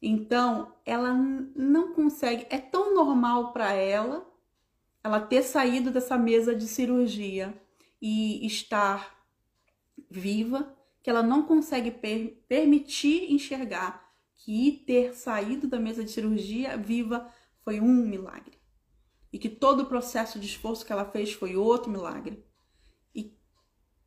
Então, 0.00 0.74
ela 0.84 1.12
não 1.12 1.92
consegue, 1.92 2.46
é 2.50 2.58
tão 2.58 2.94
normal 2.94 3.52
para 3.52 3.72
ela 3.72 4.26
ela 5.02 5.20
ter 5.20 5.42
saído 5.42 5.90
dessa 5.90 6.18
mesa 6.18 6.54
de 6.54 6.66
cirurgia 6.66 7.54
e 8.00 8.46
estar 8.46 9.16
viva, 10.10 10.76
que 11.02 11.08
ela 11.10 11.22
não 11.22 11.42
consegue 11.42 11.90
per 11.90 12.42
permitir 12.48 13.32
enxergar 13.32 14.06
que 14.36 14.82
ter 14.86 15.14
saído 15.14 15.66
da 15.66 15.80
mesa 15.80 16.04
de 16.04 16.10
cirurgia 16.10 16.76
viva 16.76 17.28
foi 17.68 17.82
um 17.82 18.06
milagre. 18.06 18.58
E 19.30 19.38
que 19.38 19.50
todo 19.50 19.82
o 19.82 19.86
processo 19.86 20.40
de 20.40 20.46
esforço 20.46 20.86
que 20.86 20.90
ela 20.90 21.04
fez 21.04 21.34
foi 21.34 21.54
outro 21.54 21.90
milagre. 21.90 22.42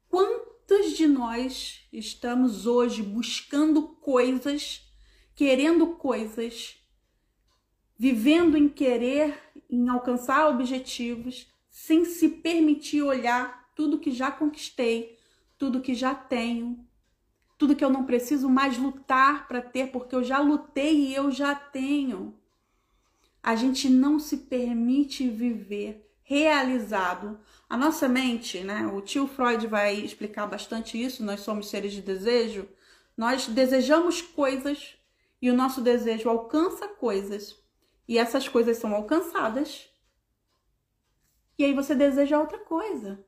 Quantos 0.10 0.98
de 0.98 1.06
nós 1.06 1.88
estamos 1.94 2.66
hoje 2.66 3.04
buscando 3.04 3.84
coisas, 3.84 4.92
querendo 5.36 5.96
coisas, 5.96 6.76
vivendo 7.96 8.58
em 8.58 8.68
querer, 8.68 9.40
em 9.70 9.88
alcançar 9.90 10.50
objetivos, 10.50 11.48
sem 11.70 12.04
se 12.04 12.30
permitir 12.30 13.04
olhar 13.04 13.72
tudo 13.76 14.00
que 14.00 14.10
já 14.10 14.32
conquistei, 14.32 15.20
tudo 15.56 15.82
que 15.82 15.94
já 15.94 16.16
tenho, 16.16 16.84
tudo 17.60 17.76
que 17.76 17.86
eu 17.86 17.92
não 17.92 18.08
preciso 18.08 18.50
mais 18.50 18.76
lutar 18.80 19.48
para 19.48 19.62
ter, 19.62 19.92
porque 19.92 20.16
eu 20.16 20.24
já 20.24 20.40
lutei 20.40 21.10
e 21.10 21.14
eu 21.14 21.30
já 21.30 21.54
tenho. 21.54 22.41
A 23.44 23.56
gente 23.56 23.90
não 23.90 24.20
se 24.20 24.38
permite 24.38 25.28
viver 25.28 26.12
realizado. 26.22 27.40
A 27.70 27.76
nossa 27.76 28.08
mente, 28.08 28.64
né? 28.64 28.88
O 28.88 29.02
tio 29.02 29.28
Freud 29.28 29.68
vai 29.68 29.96
explicar 29.96 30.48
bastante 30.48 31.02
isso. 31.02 31.24
Nós 31.24 31.42
somos 31.42 31.70
seres 31.70 31.94
de 31.94 32.02
desejo. 32.02 32.68
Nós 33.18 33.48
desejamos 33.48 34.22
coisas 34.22 34.96
e 35.42 35.50
o 35.50 35.56
nosso 35.56 35.82
desejo 35.82 36.30
alcança 36.30 36.88
coisas 36.88 37.60
e 38.08 38.18
essas 38.18 38.48
coisas 38.48 38.78
são 38.78 38.94
alcançadas. 38.94 39.90
E 41.58 41.66
aí 41.66 41.74
você 41.74 41.96
deseja 41.96 42.40
outra 42.40 42.60
coisa. 42.60 43.24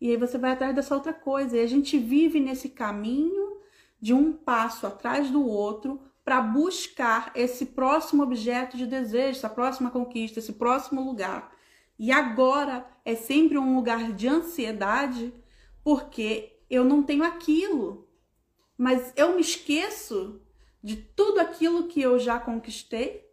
E 0.00 0.10
aí 0.10 0.16
você 0.16 0.36
vai 0.36 0.52
atrás 0.52 0.74
dessa 0.74 0.94
outra 0.94 1.12
coisa. 1.12 1.56
E 1.56 1.60
a 1.60 1.66
gente 1.66 1.98
vive 1.98 2.40
nesse 2.40 2.68
caminho 2.68 3.60
de 4.00 4.12
um 4.12 4.32
passo 4.32 4.86
atrás 4.86 5.30
do 5.30 5.46
outro 5.46 6.00
para 6.24 6.40
buscar 6.40 7.32
esse 7.34 7.66
próximo 7.66 8.22
objeto 8.22 8.76
de 8.76 8.86
desejo, 8.86 9.38
essa 9.38 9.48
próxima 9.48 9.90
conquista, 9.90 10.38
esse 10.38 10.52
próximo 10.52 11.04
lugar. 11.04 11.52
E 11.98 12.10
agora 12.12 12.86
é 13.04 13.14
sempre 13.14 13.58
um 13.58 13.76
lugar 13.76 14.12
de 14.12 14.28
ansiedade 14.28 15.32
porque 15.82 16.60
eu 16.70 16.84
não 16.84 17.02
tenho 17.02 17.24
aquilo. 17.24 18.08
Mas 18.78 19.12
eu 19.16 19.34
me 19.34 19.40
esqueço 19.40 20.40
de 20.82 20.96
tudo 20.96 21.40
aquilo 21.40 21.88
que 21.88 22.00
eu 22.00 22.18
já 22.18 22.38
conquistei, 22.40 23.28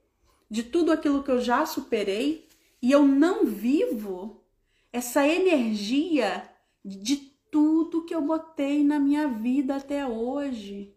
de 0.49 0.63
tudo 0.63 0.91
aquilo 0.91 1.23
que 1.23 1.31
eu 1.31 1.39
já 1.39 1.65
superei, 1.65 2.47
e 2.81 2.91
eu 2.91 3.05
não 3.05 3.45
vivo 3.45 4.43
essa 4.91 5.27
energia 5.27 6.49
de 6.83 7.17
tudo 7.51 8.05
que 8.05 8.13
eu 8.13 8.21
botei 8.21 8.83
na 8.83 8.99
minha 8.99 9.27
vida 9.27 9.75
até 9.75 10.05
hoje. 10.05 10.95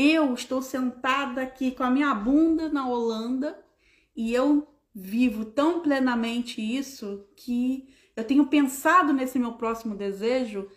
Eu 0.00 0.32
estou 0.32 0.62
sentada 0.62 1.42
aqui 1.42 1.72
com 1.72 1.82
a 1.82 1.90
minha 1.90 2.14
bunda 2.14 2.68
na 2.68 2.88
Holanda 2.88 3.58
e 4.14 4.32
eu 4.32 4.72
vivo 4.94 5.44
tão 5.44 5.80
plenamente 5.80 6.60
isso 6.60 7.26
que 7.34 7.92
eu 8.14 8.22
tenho 8.22 8.46
pensado 8.46 9.12
nesse 9.12 9.40
meu 9.40 9.54
próximo 9.54 9.96
desejo 9.96 10.70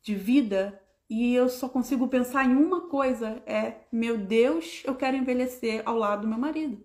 de 0.00 0.14
vida 0.14 0.80
e 1.10 1.34
eu 1.34 1.50
só 1.50 1.68
consigo 1.68 2.08
pensar 2.08 2.46
em 2.46 2.56
uma 2.56 2.88
coisa: 2.88 3.42
é 3.44 3.82
meu 3.92 4.16
Deus, 4.16 4.82
eu 4.86 4.94
quero 4.94 5.14
envelhecer 5.14 5.82
ao 5.84 5.98
lado 5.98 6.22
do 6.22 6.28
meu 6.28 6.38
marido. 6.38 6.82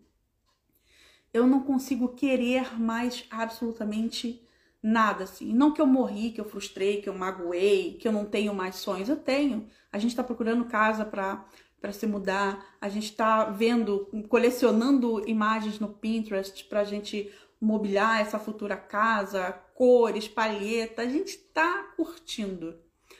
Eu 1.33 1.47
não 1.47 1.63
consigo 1.63 2.09
querer 2.09 2.77
mais 2.77 3.25
absolutamente 3.31 4.45
nada 4.83 5.23
assim. 5.23 5.53
Não 5.53 5.71
que 5.73 5.79
eu 5.79 5.87
morri, 5.87 6.31
que 6.31 6.41
eu 6.41 6.49
frustrei, 6.49 7.01
que 7.01 7.07
eu 7.07 7.17
magoei, 7.17 7.93
que 7.93 8.05
eu 8.05 8.11
não 8.11 8.25
tenho 8.25 8.53
mais 8.53 8.75
sonhos. 8.75 9.07
Eu 9.07 9.15
tenho. 9.15 9.65
A 9.91 9.97
gente 9.97 10.11
está 10.11 10.23
procurando 10.23 10.65
casa 10.65 11.05
para 11.05 11.45
para 11.79 11.91
se 11.91 12.05
mudar. 12.05 12.65
A 12.79 12.89
gente 12.89 13.05
está 13.05 13.45
vendo, 13.45 14.07
colecionando 14.27 15.27
imagens 15.27 15.79
no 15.79 15.89
Pinterest 15.89 16.63
para 16.65 16.81
a 16.81 16.85
gente 16.85 17.31
mobiliar 17.59 18.21
essa 18.21 18.39
futura 18.39 18.77
casa, 18.77 19.51
cores, 19.73 20.27
palheta. 20.27 21.01
A 21.01 21.07
gente 21.07 21.29
está 21.29 21.83
curtindo. 21.95 22.77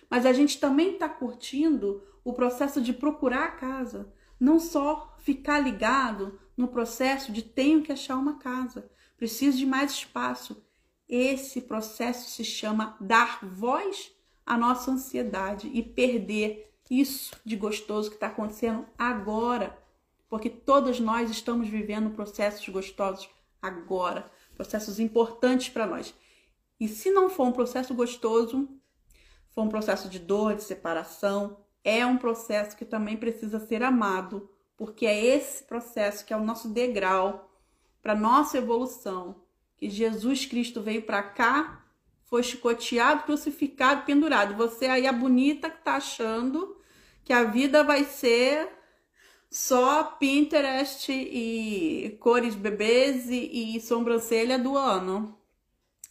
Mas 0.10 0.26
a 0.26 0.34
gente 0.34 0.60
também 0.60 0.94
está 0.94 1.08
curtindo 1.08 2.04
o 2.24 2.34
processo 2.34 2.82
de 2.82 2.94
procurar 2.94 3.46
a 3.46 3.52
casa. 3.52 4.12
Não 4.40 4.60
só 4.60 5.16
ficar 5.20 5.60
ligado 5.60 6.40
no 6.56 6.68
processo 6.68 7.32
de 7.32 7.42
tenho 7.42 7.82
que 7.82 7.92
achar 7.92 8.18
uma 8.18 8.38
casa, 8.38 8.90
preciso 9.18 9.58
de 9.58 9.66
mais 9.66 9.92
espaço. 9.92 10.66
Esse 11.08 11.62
processo 11.62 12.30
se 12.30 12.44
chama 12.44 12.98
dar 13.00 13.40
voz 13.46 14.12
à 14.46 14.58
nossa 14.58 14.92
ansiedade 14.92 15.70
e 15.74 15.82
perder 15.82 16.69
isso 16.90 17.36
de 17.46 17.56
gostoso 17.56 18.10
que 18.10 18.16
está 18.16 18.28
acontecendo 18.28 18.86
agora, 18.98 19.78
porque 20.28 20.50
todos 20.50 21.00
nós 21.00 21.30
estamos 21.30 21.68
vivendo 21.68 22.16
processos 22.16 22.68
gostosos 22.70 23.30
agora, 23.62 24.30
processos 24.56 25.00
importantes 25.00 25.70
para 25.70 25.86
nós. 25.86 26.14
E 26.80 26.88
se 26.88 27.12
não 27.12 27.30
for 27.30 27.46
um 27.46 27.52
processo 27.52 27.94
gostoso, 27.94 28.68
for 29.52 29.64
um 29.64 29.70
processo 29.70 30.08
de 30.08 30.20
dor, 30.20 30.56
de 30.56 30.64
separação, 30.64 31.58
é 31.84 32.06
um 32.06 32.18
processo 32.18 32.76
que 32.76 32.86
também 32.86 33.18
precisa 33.18 33.60
ser 33.60 33.84
amado, 33.84 34.50
porque 34.78 35.06
é 35.06 35.26
esse 35.26 35.64
processo 35.64 36.26
que 36.26 36.34
é 36.34 36.38
o 36.38 36.44
nosso 36.44 36.70
degrau 36.70 37.52
para 38.02 38.16
nossa 38.16 38.58
evolução, 38.58 39.44
que 39.76 39.90
Jesus 39.90 40.46
Cristo 40.46 40.82
veio 40.82 41.02
para 41.02 41.22
cá, 41.22 41.86
foi 42.24 42.44
chicoteado, 42.44 43.24
crucificado, 43.24 44.06
pendurado. 44.06 44.56
Você 44.56 44.86
aí 44.86 45.08
a 45.08 45.12
bonita 45.12 45.70
que 45.70 45.84
tá 45.84 45.96
achando 45.96 46.79
que 47.30 47.34
a 47.34 47.44
vida 47.44 47.84
vai 47.84 48.06
ser 48.06 48.68
só 49.52 50.04
Pinterest 50.04 51.12
e 51.12 52.18
cores 52.20 52.56
bebês 52.56 53.30
e, 53.30 53.76
e 53.76 53.82
sobrancelha 53.82 54.58
do 54.58 54.76
ano, 54.76 55.38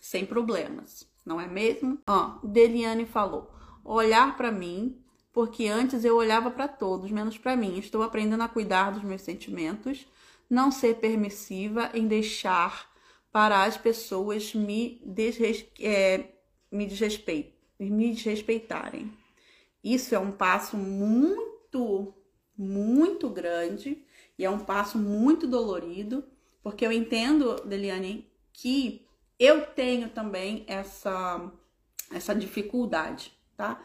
sem 0.01 0.25
problemas. 0.25 1.11
não 1.27 1.41
é 1.41 1.49
mesmo? 1.49 1.99
Ó, 2.07 2.39
Deliane 2.45 3.05
falou: 3.05 3.53
olhar 3.83 4.37
para 4.37 4.53
mim, 4.53 5.03
porque 5.33 5.67
antes 5.67 6.05
eu 6.05 6.15
olhava 6.15 6.53
para 6.53 6.69
todos, 6.69 7.11
menos 7.11 7.37
para 7.37 7.57
mim. 7.57 7.81
Estou 7.81 8.05
aprendendo 8.05 8.45
a 8.45 8.49
cuidar 8.49 8.93
dos 8.93 9.03
meus 9.03 9.23
sentimentos, 9.23 10.07
não 10.49 10.71
ser 10.71 10.99
permissiva 11.01 11.91
em 11.95 12.07
deixar 12.07 12.89
para 13.33 13.65
as 13.65 13.77
pessoas 13.77 14.55
me, 14.55 15.03
desres, 15.05 15.67
é, 15.81 16.27
me, 16.71 16.87
desrespe, 16.87 17.53
me 17.77 18.15
desrespeitarem. 18.15 19.18
Isso 19.82 20.14
é 20.14 20.18
um 20.18 20.32
passo 20.32 20.76
muito, 20.76 22.14
muito 22.56 23.28
grande 23.30 24.04
e 24.38 24.44
é 24.44 24.50
um 24.50 24.58
passo 24.58 24.99
muito 24.99 25.47
dolorido, 25.47 26.25
porque 26.62 26.85
eu 26.85 26.92
entendo, 26.92 27.56
Deliane, 27.64 28.30
que 28.52 29.06
eu 29.38 29.66
tenho 29.66 30.08
também 30.08 30.64
essa, 30.66 31.52
essa 32.12 32.35
dificuldade, 32.35 33.32
tá? 33.56 33.80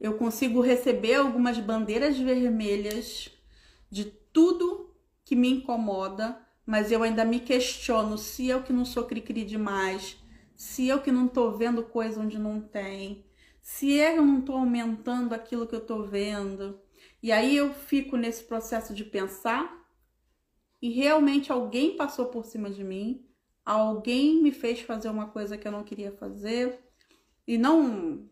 Eu 0.00 0.14
consigo 0.14 0.60
receber 0.60 1.14
algumas 1.14 1.58
bandeiras 1.58 2.18
vermelhas 2.18 3.30
de 3.90 4.04
tudo 4.04 4.94
que 5.24 5.36
me 5.36 5.48
incomoda, 5.48 6.38
mas 6.66 6.90
eu 6.90 7.02
ainda 7.02 7.24
me 7.24 7.40
questiono 7.40 8.18
se 8.18 8.48
eu 8.48 8.62
que 8.62 8.72
não 8.72 8.84
sou 8.84 9.04
cri-cri 9.04 9.44
demais, 9.44 10.16
se 10.56 10.88
eu 10.88 11.00
que 11.00 11.12
não 11.12 11.28
tô 11.28 11.52
vendo 11.52 11.82
coisa 11.82 12.20
onde 12.20 12.38
não 12.38 12.60
tem, 12.60 13.24
se 13.64 13.92
eu 13.92 14.24
não 14.24 14.42
tô 14.42 14.52
aumentando 14.52 15.34
aquilo 15.34 15.66
que 15.66 15.74
eu 15.74 15.80
tô 15.80 16.04
vendo. 16.04 16.78
E 17.20 17.32
aí 17.32 17.56
eu 17.56 17.72
fico 17.72 18.16
nesse 18.16 18.44
processo 18.44 18.94
de 18.94 19.04
pensar 19.04 19.82
e 20.80 20.90
realmente 20.90 21.50
alguém 21.50 21.96
passou 21.96 22.26
por 22.26 22.44
cima 22.44 22.70
de 22.70 22.84
mim, 22.84 23.26
alguém 23.64 24.42
me 24.42 24.52
fez 24.52 24.80
fazer 24.80 25.08
uma 25.08 25.28
coisa 25.28 25.56
que 25.56 25.66
eu 25.66 25.72
não 25.72 25.82
queria 25.82 26.12
fazer. 26.12 26.78
E 27.46 27.58
não 27.58 28.28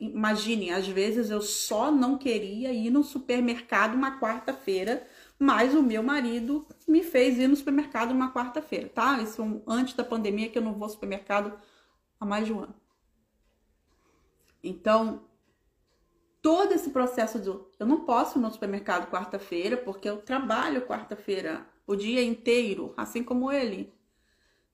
imagine, 0.00 0.70
às 0.70 0.88
vezes 0.88 1.30
eu 1.30 1.42
só 1.42 1.92
não 1.92 2.16
queria 2.16 2.72
ir 2.72 2.90
no 2.90 3.04
supermercado 3.04 3.94
uma 3.94 4.18
quarta-feira 4.18 5.06
mas 5.40 5.74
o 5.74 5.82
meu 5.82 6.02
marido 6.02 6.66
me 6.86 7.02
fez 7.02 7.38
ir 7.38 7.48
no 7.48 7.56
supermercado 7.56 8.10
uma 8.10 8.30
quarta-feira, 8.30 8.90
tá? 8.90 9.22
Isso 9.22 9.62
antes 9.66 9.94
da 9.94 10.04
pandemia, 10.04 10.50
que 10.50 10.58
eu 10.58 10.62
não 10.62 10.74
vou 10.74 10.84
ao 10.84 10.90
supermercado 10.90 11.58
há 12.20 12.26
mais 12.26 12.44
de 12.44 12.52
um 12.52 12.60
ano. 12.60 12.79
Então, 14.62 15.24
todo 16.42 16.72
esse 16.72 16.90
processo 16.90 17.38
do 17.38 17.70
eu 17.78 17.86
não 17.86 18.04
posso 18.04 18.38
ir 18.38 18.42
no 18.42 18.50
supermercado 18.50 19.10
quarta-feira 19.10 19.76
porque 19.76 20.08
eu 20.08 20.18
trabalho 20.18 20.86
quarta-feira 20.86 21.66
o 21.86 21.96
dia 21.96 22.22
inteiro, 22.22 22.94
assim 22.96 23.22
como 23.22 23.50
ele. 23.50 23.92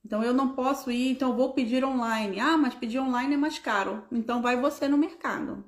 Então 0.05 0.23
eu 0.23 0.33
não 0.33 0.53
posso 0.53 0.89
ir, 0.89 1.11
então 1.11 1.35
vou 1.35 1.53
pedir 1.53 1.83
online. 1.83 2.39
Ah, 2.39 2.57
mas 2.57 2.75
pedir 2.75 2.99
online 2.99 3.33
é 3.33 3.37
mais 3.37 3.59
caro. 3.59 4.05
Então 4.11 4.41
vai 4.41 4.55
você 4.55 4.87
no 4.87 4.97
mercado. 4.97 5.65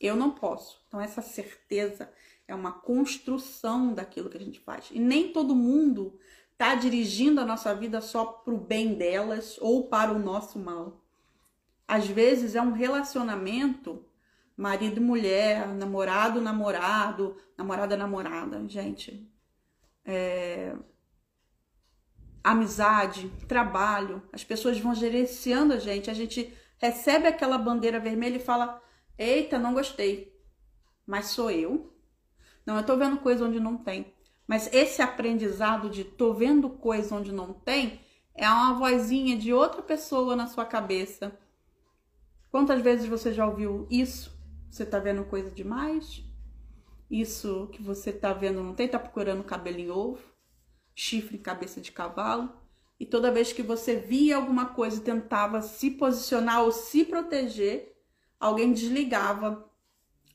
Eu 0.00 0.16
não 0.16 0.30
posso. 0.30 0.82
Então 0.88 1.00
essa 1.00 1.20
certeza 1.20 2.10
é 2.48 2.54
uma 2.54 2.72
construção 2.72 3.92
daquilo 3.92 4.30
que 4.30 4.36
a 4.36 4.40
gente 4.40 4.60
faz. 4.60 4.88
E 4.92 4.98
nem 4.98 5.32
todo 5.32 5.54
mundo 5.54 6.18
está 6.52 6.74
dirigindo 6.74 7.40
a 7.40 7.44
nossa 7.44 7.74
vida 7.74 8.00
só 8.00 8.24
para 8.24 8.54
o 8.54 8.58
bem 8.58 8.94
delas 8.94 9.58
ou 9.60 9.88
para 9.88 10.12
o 10.12 10.18
nosso 10.18 10.58
mal. 10.58 11.05
Às 11.86 12.06
vezes 12.06 12.54
é 12.54 12.62
um 12.62 12.72
relacionamento 12.72 14.04
marido 14.56 15.00
mulher, 15.00 15.68
namorado, 15.68 16.40
namorado, 16.40 17.36
namorada, 17.56 17.96
namorada, 17.96 18.68
gente. 18.68 19.30
É... 20.04 20.74
Amizade, 22.42 23.28
trabalho, 23.48 24.22
as 24.32 24.44
pessoas 24.44 24.78
vão 24.78 24.94
gerenciando 24.94 25.74
a 25.74 25.78
gente, 25.78 26.08
a 26.08 26.14
gente 26.14 26.56
recebe 26.78 27.26
aquela 27.26 27.58
bandeira 27.58 27.98
vermelha 27.98 28.36
e 28.36 28.44
fala: 28.44 28.80
Eita, 29.18 29.58
não 29.58 29.74
gostei, 29.74 30.32
mas 31.04 31.26
sou 31.26 31.50
eu, 31.50 31.92
não, 32.66 32.76
eu 32.76 32.84
tô 32.84 32.96
vendo 32.96 33.18
coisa 33.18 33.44
onde 33.44 33.60
não 33.60 33.76
tem. 33.76 34.12
Mas 34.46 34.72
esse 34.72 35.00
aprendizado 35.00 35.88
de 35.88 36.04
tô 36.04 36.34
vendo 36.34 36.68
coisa 36.68 37.14
onde 37.14 37.32
não 37.32 37.52
tem 37.52 38.00
é 38.34 38.48
uma 38.48 38.74
vozinha 38.74 39.36
de 39.36 39.52
outra 39.52 39.82
pessoa 39.82 40.36
na 40.36 40.46
sua 40.46 40.64
cabeça. 40.64 41.36
Quantas 42.50 42.80
vezes 42.80 43.06
você 43.06 43.32
já 43.32 43.46
ouviu 43.46 43.86
isso? 43.90 44.36
Você 44.70 44.84
tá 44.84 44.98
vendo 44.98 45.24
coisa 45.24 45.50
demais? 45.50 46.24
Isso 47.10 47.68
que 47.72 47.82
você 47.82 48.12
tá 48.12 48.32
vendo 48.32 48.62
não 48.62 48.74
tem? 48.74 48.88
Tá 48.88 48.98
procurando 48.98 49.44
cabelo 49.44 49.78
em 49.78 49.90
ovo? 49.90 50.22
Chifre 50.94 51.36
em 51.36 51.42
cabeça 51.42 51.80
de 51.80 51.92
cavalo? 51.92 52.52
E 52.98 53.04
toda 53.04 53.30
vez 53.30 53.52
que 53.52 53.62
você 53.62 53.96
via 53.96 54.36
alguma 54.36 54.66
coisa 54.66 54.96
e 54.96 55.04
tentava 55.04 55.60
se 55.60 55.90
posicionar 55.90 56.62
ou 56.62 56.72
se 56.72 57.04
proteger, 57.04 57.94
alguém 58.40 58.72
desligava 58.72 59.70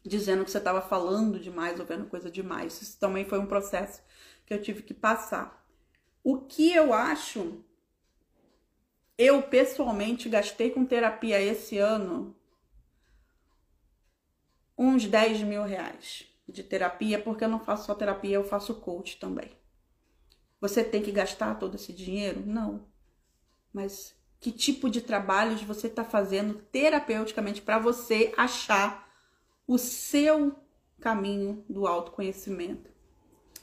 dizendo 0.06 0.44
que 0.46 0.52
você 0.52 0.60
estava 0.60 0.82
falando 0.82 1.40
demais 1.40 1.80
ou 1.80 1.86
vendo 1.86 2.06
coisa 2.06 2.30
demais. 2.30 2.82
Isso 2.82 3.00
também 3.00 3.26
foi 3.26 3.40
um 3.40 3.48
processo 3.48 4.02
que 4.46 4.54
eu 4.54 4.62
tive 4.62 4.84
que 4.84 4.94
passar. 4.94 5.66
O 6.24 6.40
que 6.42 6.72
eu 6.72 6.94
acho, 6.94 7.64
eu 9.18 9.42
pessoalmente 9.44 10.30
gastei 10.30 10.70
com 10.70 10.86
terapia 10.86 11.40
esse 11.40 11.78
ano 11.78 12.36
uns 14.78 15.06
10 15.06 15.42
mil 15.42 15.64
reais 15.64 16.26
de 16.48 16.64
terapia, 16.64 17.22
porque 17.22 17.44
eu 17.44 17.50
não 17.50 17.60
faço 17.60 17.86
só 17.86 17.96
terapia, 17.96 18.36
eu 18.36 18.44
faço 18.44 18.76
coach 18.76 19.18
também. 19.18 19.52
Você 20.60 20.84
tem 20.84 21.02
que 21.02 21.12
gastar 21.12 21.56
todo 21.56 21.76
esse 21.76 21.94
dinheiro? 21.94 22.44
Não. 22.46 22.88
Mas 23.74 24.16
que 24.40 24.52
tipo 24.52 24.90
de 24.90 25.02
trabalhos 25.02 25.62
você 25.62 25.88
está 25.88 26.04
fazendo 26.04 26.56
terapeuticamente 26.72 27.62
para 27.62 27.80
você 27.80 28.34
achar 28.36 29.08
o 29.68 29.78
seu 29.78 30.56
caminho 31.00 31.64
do 31.70 31.88
autoconhecimento. 31.88 32.90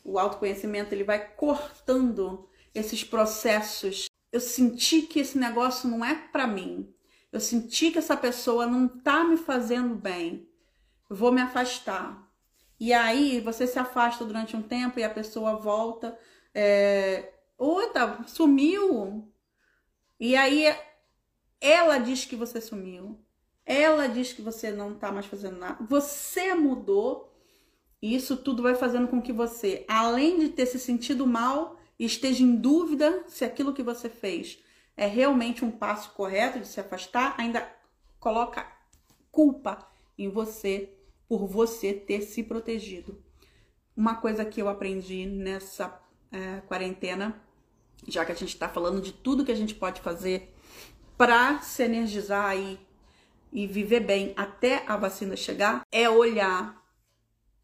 O 0.05 0.19
autoconhecimento 0.19 0.95
ele 0.95 1.05
vai 1.05 1.35
cortando 1.35 2.49
esses 2.75 3.05
processos. 3.05 4.07
Eu 4.31 4.41
senti 4.41 5.03
que 5.03 5.21
esse 5.21 5.38
negócio 5.38 5.88
não 5.88 6.05
é 6.05 6.14
para 6.14 6.47
mim. 6.47 6.93
Eu 7.33 7.41
senti 7.41 7.91
que 7.91 7.99
essa 7.99 8.17
pessoa 8.17 8.67
não 8.67 8.88
tá 8.88 9.25
me 9.25 9.37
fazendo 9.37 9.95
bem. 9.95 10.49
Eu 11.09 11.17
vou 11.17 11.33
me 11.33 11.41
afastar. 11.41 12.27
E 12.81 12.93
aí 12.93 13.41
você 13.41 13.67
se 13.67 13.79
afasta 13.79 14.25
durante 14.25 14.57
um 14.57 14.62
tempo 14.62 14.99
e 14.99 15.05
a 15.05 15.11
pessoa 15.11 15.57
volta. 15.57 16.19
É... 16.55 17.33
Outra, 17.57 18.23
sumiu. 18.27 19.33
E 20.21 20.37
aí 20.37 20.64
ela 21.61 21.99
diz 21.99 22.25
que 22.25 22.37
você 22.37 22.61
sumiu. 22.61 23.19
Ela 23.67 24.07
diz 24.07 24.33
que 24.33 24.41
você 24.41 24.71
não 24.71 24.95
tá 24.95 25.12
mais 25.12 25.27
fazendo 25.27 25.59
nada. 25.59 25.85
Você 25.85 26.55
mudou. 26.55 27.35
E 28.01 28.14
isso 28.14 28.37
tudo 28.37 28.62
vai 28.62 28.75
fazendo 28.75 29.09
com 29.09 29.21
que 29.21 29.33
você, 29.33 29.85
além 29.88 30.38
de 30.38 30.49
ter 30.51 30.67
se 30.67 30.79
sentido 30.79 31.27
mal, 31.27 31.78
esteja 32.07 32.43
em 32.43 32.57
dúvida 32.57 33.25
se 33.29 33.45
aquilo 33.45 33.73
que 33.73 33.83
você 33.83 34.09
fez 34.09 34.63
é 34.97 35.07
realmente 35.07 35.65
um 35.65 35.71
passo 35.71 36.11
correto 36.11 36.61
de 36.61 36.67
se 36.67 36.81
afastar, 36.81 37.35
ainda 37.39 37.69
coloca 38.19 38.67
culpa 39.31 39.89
em 40.17 40.29
você 40.29 40.93
por 41.29 41.47
você 41.47 41.95
ter 41.95 42.23
se 42.23 42.43
protegido. 42.43 43.23
Uma 43.97 44.17
coisa 44.17 44.45
que 44.45 44.61
eu 44.61 44.69
aprendi 44.69 45.27
nessa 45.27 46.01
é, 46.33 46.61
quarentena, 46.63 47.41
já 48.07 48.25
que 48.25 48.33
a 48.33 48.35
gente 48.35 48.55
está 48.55 48.69
falando 48.69 49.01
de 49.01 49.13
tudo 49.13 49.45
que 49.45 49.53
a 49.53 49.57
gente 49.57 49.75
pode 49.75 50.01
fazer 50.01 50.55
para 51.17 51.61
se 51.61 51.83
energizar 51.83 52.57
e 52.57 52.79
e 53.53 53.67
viver 53.67 54.01
bem 54.01 54.33
até 54.37 54.85
a 54.87 54.97
vacina 54.97 55.37
chegar 55.37 55.87
é 55.91 56.09
olhar 56.09 56.83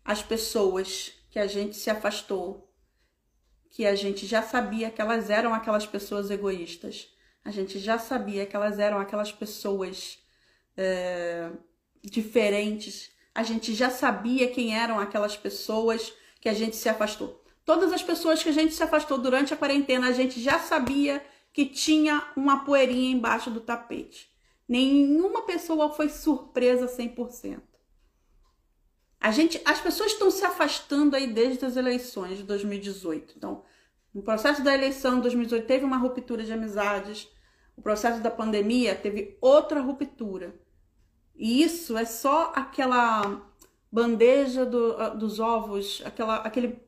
as 0.05 0.23
pessoas 0.23 1.13
que 1.31 1.39
a 1.39 1.47
gente 1.47 1.77
se 1.77 1.91
afastou, 1.91 2.64
que 3.75 3.85
a 3.85 3.97
gente 3.97 4.25
já 4.25 4.41
sabia 4.41 4.89
que 4.89 5.01
elas 5.01 5.29
eram 5.29 5.53
aquelas 5.53 5.85
pessoas 5.85 6.31
egoístas, 6.31 7.09
a 7.45 7.51
gente 7.51 7.81
já 7.81 7.99
sabia 7.99 8.47
que 8.47 8.55
elas 8.55 8.79
eram 8.79 9.01
aquelas 9.01 9.33
pessoas 9.33 10.21
é, 10.77 11.51
diferentes, 12.01 13.11
a 13.35 13.43
gente 13.43 13.75
já 13.75 13.91
sabia 13.91 14.47
quem 14.47 14.79
eram 14.79 15.01
aquelas 15.01 15.37
pessoas 15.37 16.13
que 16.41 16.49
a 16.49 16.55
gente 16.55 16.77
se 16.77 16.89
afastou. 16.89 17.43
Todas 17.65 17.93
as 17.93 18.01
pessoas 18.01 18.41
que 18.41 18.49
a 18.49 18.53
gente 18.53 18.73
se 18.73 18.83
afastou 18.83 19.19
durante 19.19 19.53
a 19.53 19.57
quarentena, 19.57 20.07
a 20.07 20.13
gente 20.13 20.41
já 20.41 20.61
sabia 20.61 21.21
que 21.53 21.67
tinha 21.67 22.23
uma 22.37 22.65
poeirinha 22.65 23.11
embaixo 23.11 23.51
do 23.51 23.61
tapete. 23.61 24.31
Nenhuma 24.69 25.43
pessoa 25.43 25.93
foi 25.93 26.09
surpresa 26.09 26.87
100%. 26.87 27.61
A 29.25 29.31
gente, 29.31 29.59
as 29.65 29.81
pessoas 29.81 30.13
estão 30.13 30.31
se 30.31 30.45
afastando 30.45 31.17
aí 31.17 31.27
desde 31.27 31.65
as 31.65 31.79
eleições 31.79 32.37
de 32.37 32.43
2018. 32.43 33.33
Então, 33.39 33.63
no 34.13 34.21
processo 34.23 34.63
da 34.63 34.75
eleição 34.75 35.15
de 35.15 35.23
2018 35.23 35.67
teve 35.67 35.83
uma 35.83 35.97
ruptura 35.97 36.45
de 36.45 36.53
amizades. 36.53 37.27
O 37.75 37.81
processo 37.81 38.21
da 38.21 38.31
pandemia 38.31 38.95
teve 38.95 39.39
outra 39.41 39.81
ruptura. 39.81 40.55
E 41.35 41.63
isso 41.63 41.97
é 41.97 42.05
só 42.05 42.53
aquela 42.55 43.51
bandeja 43.91 44.67
do, 44.67 44.95
ah, 44.99 45.09
dos 45.09 45.41
ovos, 45.41 46.03
aquela, 46.05 46.37
aquele 46.43 46.79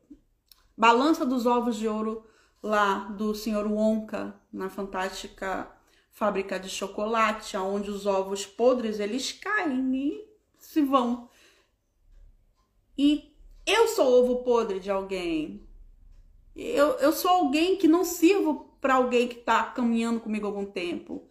balança 0.77 1.25
dos 1.25 1.47
ovos 1.47 1.75
de 1.75 1.87
ouro 1.87 2.23
lá 2.61 2.99
do 3.17 3.33
senhor 3.33 3.65
Wonka 3.65 4.39
na 4.53 4.69
fantástica 4.69 5.67
fábrica 6.11 6.59
de 6.59 6.69
chocolate, 6.69 7.57
onde 7.57 7.89
os 7.89 8.05
ovos 8.05 8.45
podres 8.45 8.99
eles 8.99 9.31
caem 9.31 9.95
e 9.95 10.29
se 10.59 10.83
vão. 10.83 11.27
E 12.97 13.33
eu 13.65 13.87
sou 13.89 14.23
ovo 14.23 14.43
podre 14.43 14.79
de 14.79 14.89
alguém. 14.89 15.67
Eu, 16.55 16.93
eu 16.99 17.11
sou 17.11 17.29
alguém 17.29 17.75
que 17.75 17.87
não 17.87 18.03
sirvo 18.03 18.75
para 18.81 18.95
alguém 18.95 19.27
que 19.27 19.39
está 19.39 19.63
caminhando 19.63 20.19
comigo 20.19 20.45
há 20.45 20.49
algum 20.49 20.65
tempo. 20.65 21.29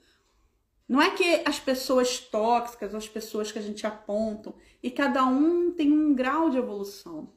Não 0.88 1.02
é 1.02 1.10
que 1.10 1.42
as 1.44 1.58
pessoas 1.58 2.20
tóxicas, 2.20 2.94
as 2.94 3.08
pessoas 3.08 3.50
que 3.50 3.58
a 3.58 3.62
gente 3.62 3.84
aponta, 3.86 4.54
e 4.82 4.90
cada 4.90 5.24
um 5.24 5.72
tem 5.72 5.90
um 5.90 6.14
grau 6.14 6.48
de 6.48 6.58
evolução. 6.58 7.32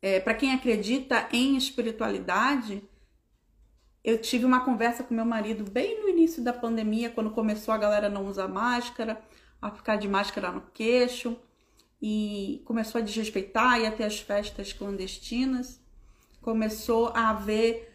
É, 0.00 0.20
para 0.20 0.34
quem 0.34 0.52
acredita 0.52 1.28
em 1.32 1.56
espiritualidade, 1.56 2.88
eu 4.04 4.20
tive 4.20 4.44
uma 4.44 4.64
conversa 4.64 5.02
com 5.02 5.12
meu 5.12 5.24
marido 5.24 5.68
bem 5.68 6.00
no 6.00 6.08
início 6.08 6.42
da 6.42 6.52
pandemia, 6.52 7.10
quando 7.10 7.32
começou 7.32 7.74
a 7.74 7.78
galera 7.78 8.08
não 8.08 8.26
usar 8.26 8.46
máscara, 8.46 9.20
a 9.60 9.70
ficar 9.72 9.96
de 9.96 10.06
máscara 10.06 10.52
no 10.52 10.60
queixo, 10.72 11.36
e 12.00 12.62
começou 12.64 13.00
a 13.00 13.04
desrespeitar 13.04 13.80
e 13.80 13.86
até 13.86 14.04
as 14.04 14.20
festas 14.20 14.72
clandestinas. 14.72 15.80
Começou 16.40 17.08
a 17.08 17.30
haver 17.30 17.92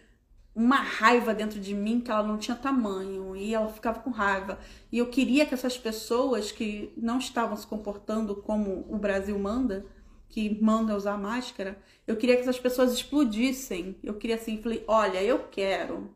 uma 0.55 0.75
raiva 0.75 1.33
dentro 1.33 1.59
de 1.59 1.73
mim 1.73 1.99
que 1.99 2.11
ela 2.11 2.21
não 2.21 2.37
tinha 2.37 2.55
tamanho 2.55 3.35
e 3.35 3.53
ela 3.53 3.69
ficava 3.69 3.99
com 3.99 4.11
raiva. 4.11 4.59
E 4.91 4.97
eu 4.97 5.07
queria 5.07 5.45
que 5.45 5.53
essas 5.53 5.77
pessoas 5.77 6.51
que 6.51 6.93
não 6.95 7.17
estavam 7.17 7.57
se 7.57 7.65
comportando 7.65 8.35
como 8.35 8.85
o 8.87 8.97
Brasil 8.97 9.37
manda, 9.39 9.85
que 10.29 10.61
manda 10.61 10.95
usar 10.95 11.17
máscara, 11.17 11.77
eu 12.05 12.15
queria 12.15 12.35
que 12.35 12.41
essas 12.41 12.59
pessoas 12.59 12.93
explodissem. 12.93 13.97
Eu 14.03 14.15
queria 14.15 14.35
assim, 14.35 14.61
falei, 14.61 14.83
olha, 14.87 15.23
eu 15.23 15.47
quero 15.49 16.13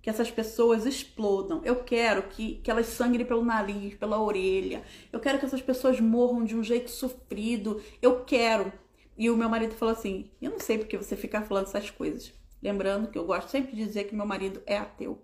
que 0.00 0.08
essas 0.08 0.30
pessoas 0.30 0.86
explodam. 0.86 1.60
Eu 1.64 1.82
quero 1.82 2.22
que, 2.28 2.56
que 2.56 2.70
elas 2.70 2.86
sangrem 2.86 3.26
pelo 3.26 3.44
nariz, 3.44 3.94
pela 3.94 4.20
orelha. 4.20 4.82
Eu 5.12 5.20
quero 5.20 5.38
que 5.38 5.44
essas 5.44 5.62
pessoas 5.62 6.00
morram 6.00 6.44
de 6.44 6.56
um 6.56 6.62
jeito 6.62 6.90
sofrido. 6.90 7.82
Eu 8.00 8.24
quero. 8.24 8.72
E 9.16 9.28
o 9.28 9.36
meu 9.36 9.48
marido 9.48 9.74
falou 9.74 9.92
assim: 9.92 10.30
Eu 10.40 10.52
não 10.52 10.60
sei 10.60 10.78
porque 10.78 10.96
você 10.96 11.16
fica 11.16 11.42
falando 11.42 11.66
essas 11.66 11.90
coisas. 11.90 12.32
Lembrando 12.62 13.10
que 13.10 13.18
eu 13.18 13.24
gosto 13.24 13.48
sempre 13.48 13.74
de 13.74 13.84
dizer 13.84 14.04
que 14.04 14.14
meu 14.14 14.26
marido 14.26 14.62
é 14.66 14.78
ateu. 14.78 15.20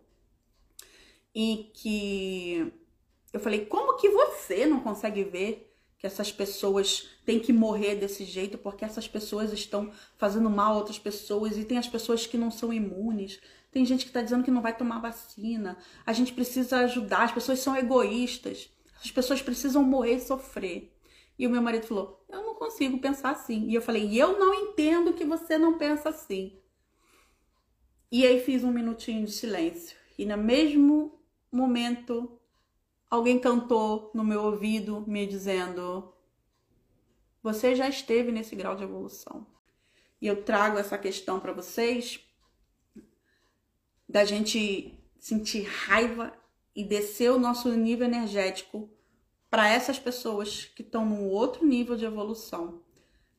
E 1.34 1.70
que 1.74 2.72
eu 3.32 3.40
falei: 3.40 3.66
Como 3.66 3.96
que 3.96 4.08
você 4.08 4.66
não 4.66 4.80
consegue 4.80 5.22
ver 5.22 5.70
que 5.98 6.06
essas 6.06 6.30
pessoas 6.30 7.08
têm 7.24 7.40
que 7.40 7.52
morrer 7.52 7.94
desse 7.94 8.24
jeito 8.24 8.58
porque 8.58 8.84
essas 8.84 9.08
pessoas 9.08 9.52
estão 9.52 9.90
fazendo 10.18 10.50
mal 10.50 10.74
a 10.74 10.76
outras 10.76 10.98
pessoas 10.98 11.56
e 11.56 11.64
tem 11.64 11.78
as 11.78 11.88
pessoas 11.88 12.26
que 12.26 12.36
não 12.36 12.50
são 12.50 12.72
imunes? 12.72 13.40
Tem 13.74 13.84
gente 13.84 14.04
que 14.04 14.10
está 14.10 14.22
dizendo 14.22 14.44
que 14.44 14.52
não 14.52 14.62
vai 14.62 14.76
tomar 14.76 15.00
vacina. 15.00 15.76
A 16.06 16.12
gente 16.12 16.32
precisa 16.32 16.78
ajudar. 16.84 17.24
As 17.24 17.32
pessoas 17.32 17.58
são 17.58 17.76
egoístas. 17.76 18.70
As 19.04 19.10
pessoas 19.10 19.42
precisam 19.42 19.82
morrer 19.82 20.14
e 20.14 20.20
sofrer. 20.20 20.96
E 21.36 21.44
o 21.44 21.50
meu 21.50 21.60
marido 21.60 21.84
falou: 21.84 22.24
Eu 22.28 22.40
não 22.44 22.54
consigo 22.54 23.00
pensar 23.00 23.30
assim. 23.30 23.68
E 23.68 23.74
eu 23.74 23.82
falei: 23.82 24.16
eu 24.16 24.38
não 24.38 24.54
entendo 24.54 25.12
que 25.12 25.24
você 25.24 25.58
não 25.58 25.76
pensa 25.76 26.10
assim. 26.10 26.56
E 28.12 28.24
aí 28.24 28.38
fiz 28.38 28.62
um 28.62 28.70
minutinho 28.70 29.26
de 29.26 29.32
silêncio. 29.32 29.96
E 30.16 30.24
no 30.24 30.36
mesmo 30.36 31.18
momento, 31.50 32.38
alguém 33.10 33.40
cantou 33.40 34.12
no 34.14 34.22
meu 34.22 34.44
ouvido, 34.44 35.02
me 35.04 35.26
dizendo: 35.26 36.14
Você 37.42 37.74
já 37.74 37.88
esteve 37.88 38.30
nesse 38.30 38.54
grau 38.54 38.76
de 38.76 38.84
evolução. 38.84 39.44
E 40.22 40.28
eu 40.28 40.44
trago 40.44 40.78
essa 40.78 40.96
questão 40.96 41.40
para 41.40 41.52
vocês 41.52 42.23
da 44.14 44.24
gente 44.24 44.94
sentir 45.18 45.64
raiva 45.64 46.32
e 46.72 46.84
descer 46.84 47.32
o 47.32 47.38
nosso 47.38 47.68
nível 47.70 48.06
energético 48.06 48.88
para 49.50 49.68
essas 49.68 49.98
pessoas 49.98 50.66
que 50.66 50.82
estão 50.82 51.04
num 51.04 51.24
outro 51.24 51.66
nível 51.66 51.96
de 51.96 52.04
evolução. 52.04 52.80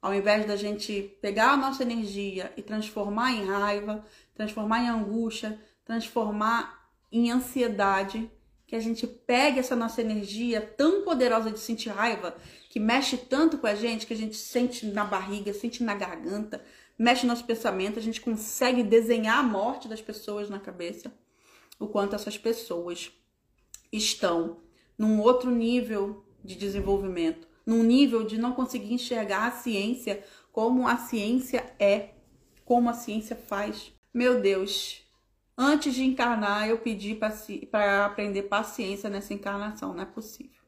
Ao 0.01 0.13
invés 0.13 0.45
da 0.45 0.57
gente 0.57 1.17
pegar 1.21 1.53
a 1.53 1.57
nossa 1.57 1.81
energia 1.81 2.51
e 2.57 2.61
transformar 2.61 3.31
em 3.31 3.45
raiva, 3.45 4.05
transformar 4.33 4.83
em 4.83 4.89
angústia, 4.89 5.57
transformar 5.85 6.89
em 7.09 7.31
ansiedade, 7.31 8.29
que 8.67 8.75
a 8.75 8.79
gente 8.81 9.07
pegue 9.07 9.59
essa 9.59 9.77
nossa 9.77 10.01
energia 10.01 10.59
tão 10.59 11.05
poderosa 11.05 11.51
de 11.51 11.59
sentir 11.59 11.87
raiva, 11.87 12.35
que 12.69 12.81
mexe 12.81 13.15
tanto 13.15 13.57
com 13.57 13.67
a 13.67 13.75
gente, 13.75 14.05
que 14.05 14.13
a 14.13 14.17
gente 14.17 14.35
sente 14.35 14.85
na 14.87 15.05
barriga, 15.05 15.53
sente 15.53 15.81
na 15.81 15.95
garganta, 15.95 16.61
mexe 16.97 17.25
nosso 17.25 17.45
pensamento, 17.45 17.99
a 17.99 18.01
gente 18.01 18.21
consegue 18.21 18.83
desenhar 18.83 19.39
a 19.39 19.43
morte 19.43 19.87
das 19.87 20.01
pessoas 20.01 20.49
na 20.49 20.59
cabeça, 20.59 21.11
o 21.79 21.87
quanto 21.87 22.15
essas 22.15 22.37
pessoas 22.37 23.11
estão 23.91 24.61
num 24.97 25.19
outro 25.19 25.51
nível 25.51 26.25
de 26.43 26.55
desenvolvimento, 26.55 27.47
num 27.65 27.83
nível 27.83 28.23
de 28.23 28.37
não 28.37 28.53
conseguir 28.53 28.93
enxergar 28.93 29.47
a 29.47 29.51
ciência 29.51 30.23
como 30.51 30.87
a 30.87 30.97
ciência 30.97 31.73
é, 31.79 32.11
como 32.63 32.89
a 32.89 32.93
ciência 32.93 33.35
faz. 33.35 33.91
Meu 34.13 34.39
Deus, 34.39 35.03
antes 35.57 35.93
de 35.93 36.03
encarnar, 36.03 36.69
eu 36.69 36.77
pedi 36.77 37.13
para 37.69 38.05
aprender 38.05 38.43
paciência 38.43 39.09
nessa 39.09 39.33
encarnação, 39.33 39.93
não 39.93 40.03
é 40.03 40.05
possível. 40.05 40.61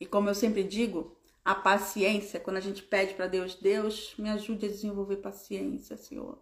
E 0.00 0.06
como 0.06 0.30
eu 0.30 0.34
sempre 0.34 0.62
digo, 0.62 1.17
a 1.48 1.54
paciência, 1.54 2.38
quando 2.38 2.58
a 2.58 2.60
gente 2.60 2.82
pede 2.82 3.14
para 3.14 3.26
Deus, 3.26 3.54
Deus, 3.54 4.14
me 4.18 4.28
ajude 4.28 4.66
a 4.66 4.68
desenvolver 4.68 5.16
paciência, 5.16 5.96
Senhor. 5.96 6.38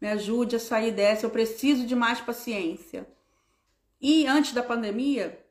Me 0.00 0.06
ajude 0.06 0.54
a 0.54 0.60
sair 0.60 0.92
dessa, 0.92 1.26
eu 1.26 1.30
preciso 1.30 1.84
de 1.84 1.96
mais 1.96 2.20
paciência. 2.20 3.04
E 4.00 4.28
antes 4.28 4.52
da 4.52 4.62
pandemia, 4.62 5.44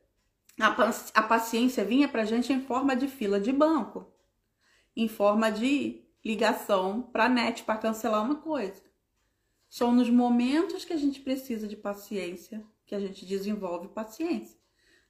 a, 0.58 1.22
paciência 1.22 1.84
vinha 1.84 2.08
para 2.08 2.22
a 2.22 2.24
gente 2.24 2.50
em 2.50 2.62
forma 2.62 2.96
de 2.96 3.06
fila 3.06 3.38
de 3.38 3.52
banco, 3.52 4.10
em 4.96 5.06
forma 5.06 5.52
de 5.52 6.02
ligação 6.24 7.02
para 7.02 7.26
a 7.26 7.28
net 7.28 7.62
para 7.62 7.76
cancelar 7.76 8.24
uma 8.24 8.36
coisa. 8.36 8.80
São 9.68 9.92
nos 9.92 10.08
momentos 10.08 10.82
que 10.82 10.94
a 10.94 10.98
gente 10.98 11.20
precisa 11.20 11.68
de 11.68 11.76
paciência 11.76 12.64
que 12.86 12.94
a 12.94 13.00
gente 13.00 13.26
desenvolve 13.26 13.88
paciência. 13.88 14.58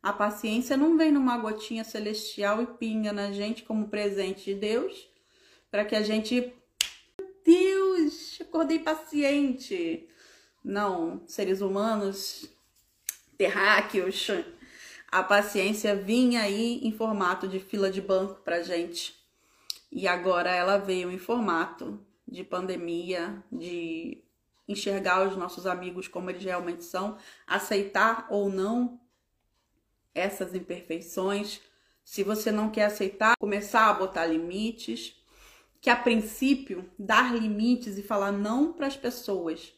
A 0.05 0.13
paciência 0.13 0.77
não 0.77 0.99
vem 0.99 1.11
numa 1.11 1.39
gotinha 1.39 1.83
celestial 1.83 2.61
e 2.61 2.67
pinga 2.67 3.11
na 3.11 3.33
gente 3.33 3.63
como 3.63 3.89
presente 3.89 4.45
de 4.45 4.55
Deus, 4.55 5.09
para 5.71 5.83
que 5.83 5.97
a 5.97 6.03
gente. 6.03 6.53
Deus, 7.43 8.39
acordei 8.43 8.81
paciente. 8.81 10.07
Não, 10.63 11.23
seres 11.27 11.63
humanos, 11.63 12.47
terráqueos. 13.39 14.29
A 15.11 15.23
paciência 15.23 15.97
vinha 15.97 16.43
aí 16.43 16.81
em 16.83 16.93
formato 16.93 17.49
de 17.49 17.59
fila 17.59 17.91
de 17.91 18.03
banco 18.03 18.43
pra 18.43 18.63
gente. 18.63 19.19
E 19.91 20.07
agora 20.07 20.51
ela 20.51 20.77
veio 20.77 21.11
em 21.11 21.19
formato 21.19 21.99
de 22.29 22.45
pandemia, 22.45 23.43
de 23.51 24.23
enxergar 24.69 25.27
os 25.27 25.35
nossos 25.35 25.67
amigos 25.67 26.09
como 26.09 26.29
eles 26.29 26.45
realmente 26.45 26.85
são, 26.85 27.17
aceitar 27.47 28.27
ou 28.29 28.51
não 28.51 29.01
essas 30.15 30.55
imperfeições. 30.55 31.61
Se 32.05 32.23
você 32.23 32.53
não 32.53 32.71
quer 32.71 32.85
aceitar, 32.85 33.35
começar 33.39 33.89
a 33.89 33.95
botar 33.95 34.27
limites, 34.27 35.17
que 35.81 35.91
a 35.91 35.97
princípio 35.97 36.91
dar 36.99 37.35
limites 37.35 37.99
e 37.99 38.03
falar 38.03 38.33
não 38.33 38.73
para 38.73 38.87
as 38.87 38.97
pessoas 38.97 39.75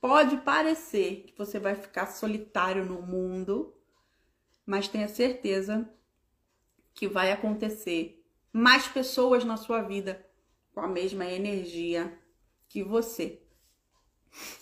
pode 0.00 0.38
parecer 0.38 1.24
que 1.26 1.36
você 1.36 1.58
vai 1.58 1.74
ficar 1.74 2.06
solitário 2.06 2.84
no 2.84 3.02
mundo, 3.02 3.74
mas 4.64 4.88
tenha 4.88 5.08
certeza 5.08 5.88
que 6.94 7.06
vai 7.06 7.30
acontecer 7.32 8.24
mais 8.52 8.88
pessoas 8.88 9.44
na 9.44 9.56
sua 9.56 9.82
vida 9.82 10.26
com 10.72 10.80
a 10.80 10.88
mesma 10.88 11.26
energia 11.26 12.18
que 12.68 12.82
você. 12.82 13.42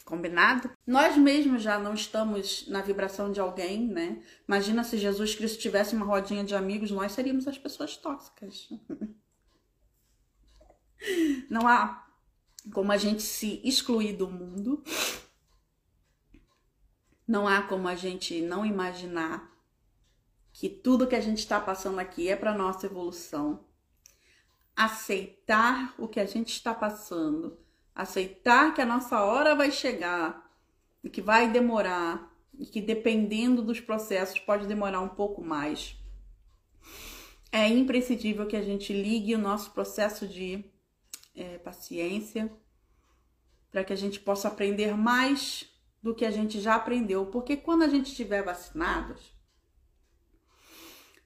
Combinado? 0.05 0.71
Nós 0.87 1.17
mesmos 1.17 1.63
já 1.63 1.79
não 1.79 1.95
estamos 1.95 2.67
na 2.69 2.81
vibração 2.81 3.31
de 3.31 3.41
alguém, 3.41 3.87
né? 3.87 4.23
Imagina 4.47 4.83
se 4.83 4.97
Jesus 4.97 5.35
Cristo 5.35 5.61
tivesse 5.61 5.95
uma 5.95 6.07
rodinha 6.07 6.43
de 6.43 6.55
amigos, 6.55 6.91
nós 6.91 7.13
seríamos 7.13 7.47
as 7.47 7.59
pessoas 7.59 7.97
tóxicas. 7.97 8.69
Não 11.49 11.69
há 11.69 12.05
como 12.73 12.91
a 12.91 12.97
gente 12.97 13.23
se 13.23 13.61
excluir 13.65 14.15
do 14.15 14.29
mundo. 14.29 14.83
Não 17.27 17.47
há 17.47 17.63
como 17.63 17.87
a 17.87 17.95
gente 17.95 18.41
não 18.41 18.67
imaginar 18.67 19.57
que 20.53 20.69
tudo 20.69 21.07
que 21.07 21.15
a 21.15 21.21
gente 21.21 21.39
está 21.39 21.61
passando 21.61 22.01
aqui 22.01 22.29
é 22.29 22.35
para 22.35 22.57
nossa 22.57 22.87
evolução. 22.87 23.65
Aceitar 24.75 25.95
o 25.99 26.09
que 26.09 26.19
a 26.19 26.27
gente 26.27 26.49
está 26.49 26.75
passando 26.75 27.57
aceitar 27.99 28.73
que 28.73 28.81
a 28.81 28.87
nossa 28.87 29.21
hora 29.25 29.57
vai 29.57 29.73
chegar 29.73 30.49
e 31.03 31.11
que 31.11 31.21
vai 31.21 31.51
demorar 31.51 32.33
e 32.57 32.65
que 32.65 32.81
dependendo 32.81 33.61
dos 33.61 33.81
processos 33.81 34.39
pode 34.39 34.69
demorar 34.69 35.01
um 35.01 35.09
pouco 35.09 35.43
mais. 35.43 35.97
É 37.51 37.67
imprescindível 37.67 38.47
que 38.47 38.55
a 38.55 38.63
gente 38.63 38.93
ligue 38.93 39.35
o 39.35 39.39
nosso 39.39 39.73
processo 39.73 40.29
de 40.29 40.65
é, 41.35 41.59
paciência 41.59 42.49
para 43.69 43.83
que 43.83 43.93
a 43.93 43.97
gente 43.97 44.21
possa 44.21 44.47
aprender 44.47 44.97
mais 44.97 45.69
do 46.01 46.15
que 46.15 46.25
a 46.25 46.31
gente 46.31 46.61
já 46.61 46.77
aprendeu, 46.77 47.27
porque 47.27 47.57
quando 47.57 47.83
a 47.83 47.89
gente 47.89 48.07
estiver 48.07 48.45
vacinados, 48.45 49.35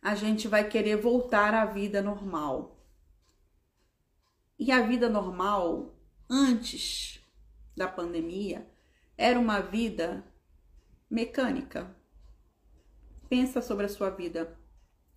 a 0.00 0.14
gente 0.14 0.48
vai 0.48 0.66
querer 0.66 0.96
voltar 0.96 1.52
à 1.52 1.66
vida 1.66 2.00
normal. 2.00 2.82
E 4.58 4.72
a 4.72 4.80
vida 4.80 5.08
normal, 5.08 5.91
antes 6.32 7.20
da 7.76 7.86
pandemia, 7.86 8.66
era 9.18 9.38
uma 9.38 9.60
vida 9.60 10.24
mecânica. 11.10 11.94
Pensa 13.28 13.60
sobre 13.60 13.84
a 13.84 13.88
sua 13.88 14.08
vida. 14.08 14.58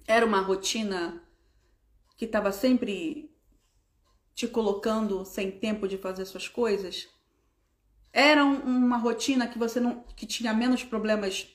Era 0.05 0.25
uma 0.25 0.41
rotina 0.41 1.23
que 2.17 2.25
estava 2.25 2.51
sempre 2.51 3.33
te 4.33 4.45
colocando 4.45 5.23
sem 5.23 5.49
tempo 5.49 5.87
de 5.87 5.97
fazer 5.97 6.25
suas 6.25 6.49
coisas? 6.49 7.07
Era 8.11 8.43
uma 8.43 8.97
rotina 8.97 9.47
que 9.47 9.57
você 9.57 9.79
não 9.79 10.03
que 10.15 10.25
tinha 10.25 10.53
menos 10.53 10.83
problemas 10.83 11.47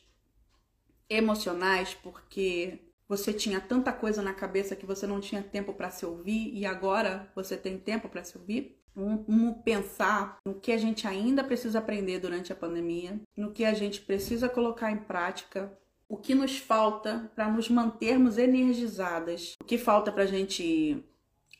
emocionais 1.09 1.94
porque 1.94 2.79
você 3.07 3.33
tinha 3.33 3.61
tanta 3.61 3.92
coisa 3.92 4.23
na 4.23 4.33
cabeça 4.33 4.77
que 4.77 4.87
você 4.87 5.07
não 5.07 5.20
tinha 5.20 5.42
tempo 5.42 5.75
para 5.75 5.90
se 5.90 6.07
ouvir 6.07 6.55
e 6.55 6.64
agora 6.64 7.31
você 7.35 7.57
tem 7.57 7.79
tempo 7.79 8.09
para 8.09 8.25
se 8.25 8.38
ouvir? 8.38 8.80
Vamos 8.94 9.57
pensar 9.64 10.38
no 10.44 10.55
que 10.55 10.72
a 10.72 10.79
gente 10.79 11.07
ainda 11.07 11.44
precisa 11.44 11.79
aprender 11.79 12.18
durante 12.18 12.53
a 12.53 12.57
pandemia, 12.57 13.20
no 13.37 13.53
que 13.53 13.64
a 13.64 13.74
gente 13.74 14.00
precisa 14.00 14.48
colocar 14.48 14.90
em 14.90 14.98
prática, 14.98 15.72
o 16.09 16.16
que 16.16 16.35
nos 16.35 16.59
falta 16.59 17.31
para 17.35 17.48
nos 17.48 17.68
mantermos 17.68 18.37
energizadas, 18.37 19.55
o 19.61 19.64
que 19.64 19.79
falta 19.79 20.11
para 20.11 20.24
a 20.24 20.26
gente 20.26 21.05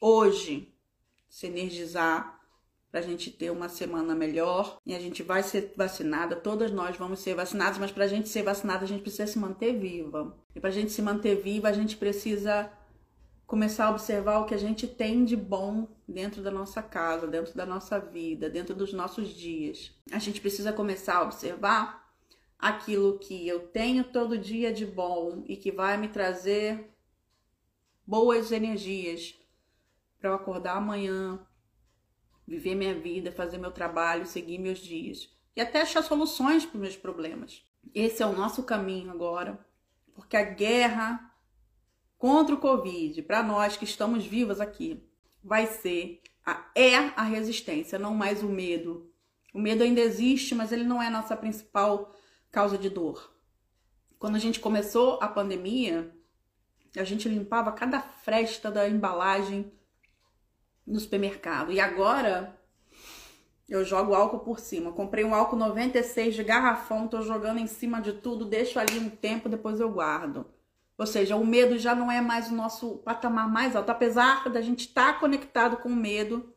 hoje 0.01 0.75
se 1.29 1.47
energizar 1.47 2.41
para 2.91 3.01
a 3.01 3.03
gente 3.03 3.31
ter 3.31 3.51
uma 3.51 3.69
semana 3.69 4.15
melhor 4.15 4.79
e 4.85 4.95
a 4.95 4.99
gente 4.99 5.23
vai 5.23 5.43
ser 5.43 5.73
vacinada, 5.77 6.35
todas 6.35 6.73
nós 6.73 6.97
vamos 6.97 7.21
ser 7.21 7.35
vacinadas, 7.35 7.79
mas 7.79 7.93
para 7.93 8.05
a 8.05 8.09
gente 8.09 8.29
ser 8.29 8.43
vacinada 8.43 8.85
a 8.85 8.89
gente 8.89 9.03
precisa 9.03 9.29
se 9.29 9.39
manter 9.39 9.79
viva. 9.79 10.37
E 10.55 10.61
para 10.61 10.71
a 10.71 10.73
gente 10.73 10.91
se 10.91 11.01
manter 11.01 11.37
viva 11.37 11.69
a 11.69 11.73
gente 11.73 11.97
precisa 11.97 12.71
começar 13.51 13.87
a 13.87 13.91
observar 13.91 14.39
o 14.39 14.45
que 14.47 14.55
a 14.55 14.57
gente 14.57 14.87
tem 14.87 15.25
de 15.25 15.37
bom 15.37 15.89
dentro 16.07 16.41
da 16.41 16.53
nossa 16.53 16.81
casa, 16.81 17.27
dentro 17.27 17.53
da 17.53 17.67
nossa 17.67 17.99
vida, 17.99 18.49
dentro 18.49 18.77
dos 18.77 18.93
nossos 18.93 19.31
dias. 19.31 19.93
A 20.13 20.21
gente 20.21 20.41
precisa 20.41 20.73
começar 20.73 21.17
a 21.17 21.23
observar 21.25 22.15
aquilo 22.57 23.19
que 23.19 23.49
eu 23.49 23.67
tenho 23.67 24.05
todo 24.05 24.39
dia 24.39 24.73
de 24.73 24.87
bom 24.87 25.43
e 25.49 25.57
que 25.57 25.73
vai 25.73 25.97
me 25.97 26.07
trazer 26.07 26.95
boas 28.07 28.53
energias 28.53 29.35
para 30.21 30.31
eu 30.31 30.35
acordar 30.35 30.77
amanhã, 30.77 31.45
viver 32.47 32.77
minha 32.77 32.95
vida, 32.95 33.33
fazer 33.33 33.59
meu 33.59 33.73
trabalho, 33.73 34.27
seguir 34.27 34.59
meus 34.59 34.79
dias 34.79 35.29
e 35.57 35.61
até 35.61 35.83
achar 35.83 36.05
soluções 36.05 36.65
para 36.65 36.77
os 36.77 36.83
meus 36.83 36.97
problemas. 36.97 37.67
Esse 37.93 38.23
é 38.23 38.27
o 38.27 38.33
nosso 38.33 38.63
caminho 38.63 39.11
agora, 39.11 39.59
porque 40.15 40.37
a 40.37 40.45
guerra 40.45 41.30
contra 42.21 42.55
o 42.55 42.59
Covid, 42.59 43.23
para 43.23 43.43
nós 43.43 43.79
que 43.79 43.85
estamos 43.87 44.27
vivas 44.27 44.61
aqui, 44.61 45.03
vai 45.43 45.67
ser 45.67 46.21
a, 46.45 46.71
é 46.75 46.95
a 46.95 47.23
resistência, 47.23 47.99
não 47.99 48.15
mais 48.15 48.43
o 48.43 48.47
medo. 48.47 49.11
O 49.55 49.59
medo 49.59 49.83
ainda 49.83 50.03
existe, 50.03 50.55
mas 50.55 50.71
ele 50.71 50.85
não 50.85 51.03
é 51.03 51.07
a 51.07 51.11
nossa 51.11 51.35
principal 51.35 52.15
causa 52.53 52.77
de 52.77 52.91
dor. 52.91 53.35
Quando 54.19 54.37
a 54.37 54.39
gente 54.39 54.61
começou 54.61 55.19
a 55.23 55.29
pandemia, 55.29 56.15
a 56.95 57.05
gente 57.05 57.27
limpava 57.27 57.73
cada 57.73 58.01
fresta 58.03 58.71
da 58.71 58.87
embalagem 58.87 59.73
no 60.87 61.01
supermercado. 61.01 61.73
E 61.73 61.81
agora 61.81 62.55
eu 63.67 63.83
jogo 63.83 64.13
álcool 64.13 64.41
por 64.41 64.61
cima. 64.61 64.93
Comprei 64.93 65.25
um 65.25 65.35
álcool 65.35 65.57
96 65.57 66.35
de 66.35 66.45
garrafão, 66.45 67.09
tô 67.09 67.23
jogando 67.23 67.61
em 67.61 67.67
cima 67.67 67.99
de 67.99 68.13
tudo, 68.13 68.45
deixo 68.45 68.79
ali 68.79 68.99
um 68.99 69.09
tempo, 69.09 69.49
depois 69.49 69.81
eu 69.81 69.91
guardo. 69.91 70.60
Ou 71.01 71.07
seja, 71.07 71.35
o 71.35 71.47
medo 71.47 71.79
já 71.79 71.95
não 71.95 72.13
é 72.13 72.21
mais 72.21 72.51
o 72.51 72.55
nosso 72.55 72.99
patamar 72.99 73.51
mais 73.51 73.75
alto, 73.75 73.89
apesar 73.89 74.47
da 74.51 74.61
gente 74.61 74.81
estar 74.81 75.15
tá 75.15 75.19
conectado 75.19 75.79
com 75.79 75.89
o 75.89 75.97
medo 75.97 76.55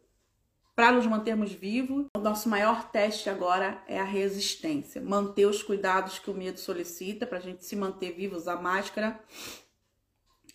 para 0.75 0.91
nos 0.91 1.05
mantermos 1.05 1.53
vivos. 1.53 2.07
O 2.17 2.19
nosso 2.19 2.49
maior 2.49 2.91
teste 2.91 3.29
agora 3.29 3.81
é 3.87 3.97
a 3.97 4.03
resistência, 4.03 5.01
manter 5.01 5.45
os 5.45 5.63
cuidados 5.63 6.19
que 6.19 6.29
o 6.29 6.33
medo 6.33 6.59
solicita 6.59 7.25
para 7.25 7.37
a 7.37 7.41
gente 7.41 7.63
se 7.63 7.73
manter 7.73 8.11
vivo, 8.11 8.35
usar 8.35 8.61
máscara, 8.61 9.17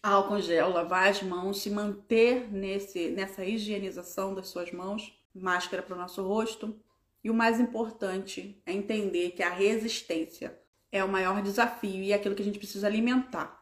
álcool 0.02 0.42
gel, 0.42 0.68
lavar 0.68 1.08
as 1.08 1.22
mãos, 1.22 1.62
se 1.62 1.70
manter 1.70 2.52
nesse, 2.52 3.08
nessa 3.08 3.42
higienização 3.42 4.34
das 4.34 4.48
suas 4.48 4.70
mãos, 4.70 5.18
máscara 5.34 5.82
para 5.82 5.94
o 5.94 5.98
nosso 5.98 6.22
rosto. 6.22 6.78
E 7.24 7.30
o 7.30 7.34
mais 7.34 7.58
importante 7.58 8.60
é 8.66 8.72
entender 8.74 9.30
que 9.30 9.42
a 9.42 9.48
resistência 9.48 10.60
é 10.92 11.02
o 11.02 11.08
maior 11.08 11.40
desafio 11.40 12.02
e 12.02 12.12
é 12.12 12.16
aquilo 12.16 12.34
que 12.34 12.42
a 12.42 12.44
gente 12.44 12.58
precisa 12.58 12.86
alimentar 12.86 13.57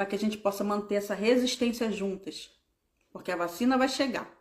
para 0.00 0.06
que 0.06 0.16
a 0.16 0.18
gente 0.18 0.38
possa 0.38 0.64
manter 0.64 0.94
essa 0.94 1.12
resistência 1.12 1.92
juntas. 1.92 2.50
Porque 3.12 3.30
a 3.30 3.36
vacina 3.36 3.76
vai 3.76 3.86
chegar 3.86 4.34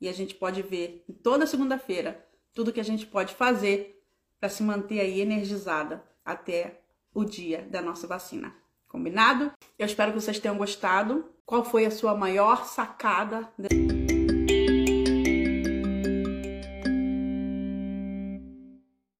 e 0.00 0.08
a 0.08 0.12
gente 0.12 0.34
pode 0.34 0.62
ver 0.62 1.04
toda 1.22 1.46
segunda-feira 1.46 2.26
tudo 2.52 2.72
que 2.72 2.80
a 2.80 2.84
gente 2.84 3.06
pode 3.06 3.32
fazer 3.32 4.02
para 4.40 4.48
se 4.48 4.64
manter 4.64 4.98
aí 4.98 5.20
energizada 5.20 6.02
até 6.24 6.80
o 7.14 7.24
dia 7.24 7.68
da 7.70 7.80
nossa 7.80 8.08
vacina. 8.08 8.52
Combinado? 8.88 9.52
Eu 9.78 9.86
espero 9.86 10.12
que 10.12 10.20
vocês 10.20 10.40
tenham 10.40 10.58
gostado. 10.58 11.24
Qual 11.44 11.64
foi 11.64 11.86
a 11.86 11.90
sua 11.92 12.16
maior 12.16 12.64
sacada? 12.64 13.48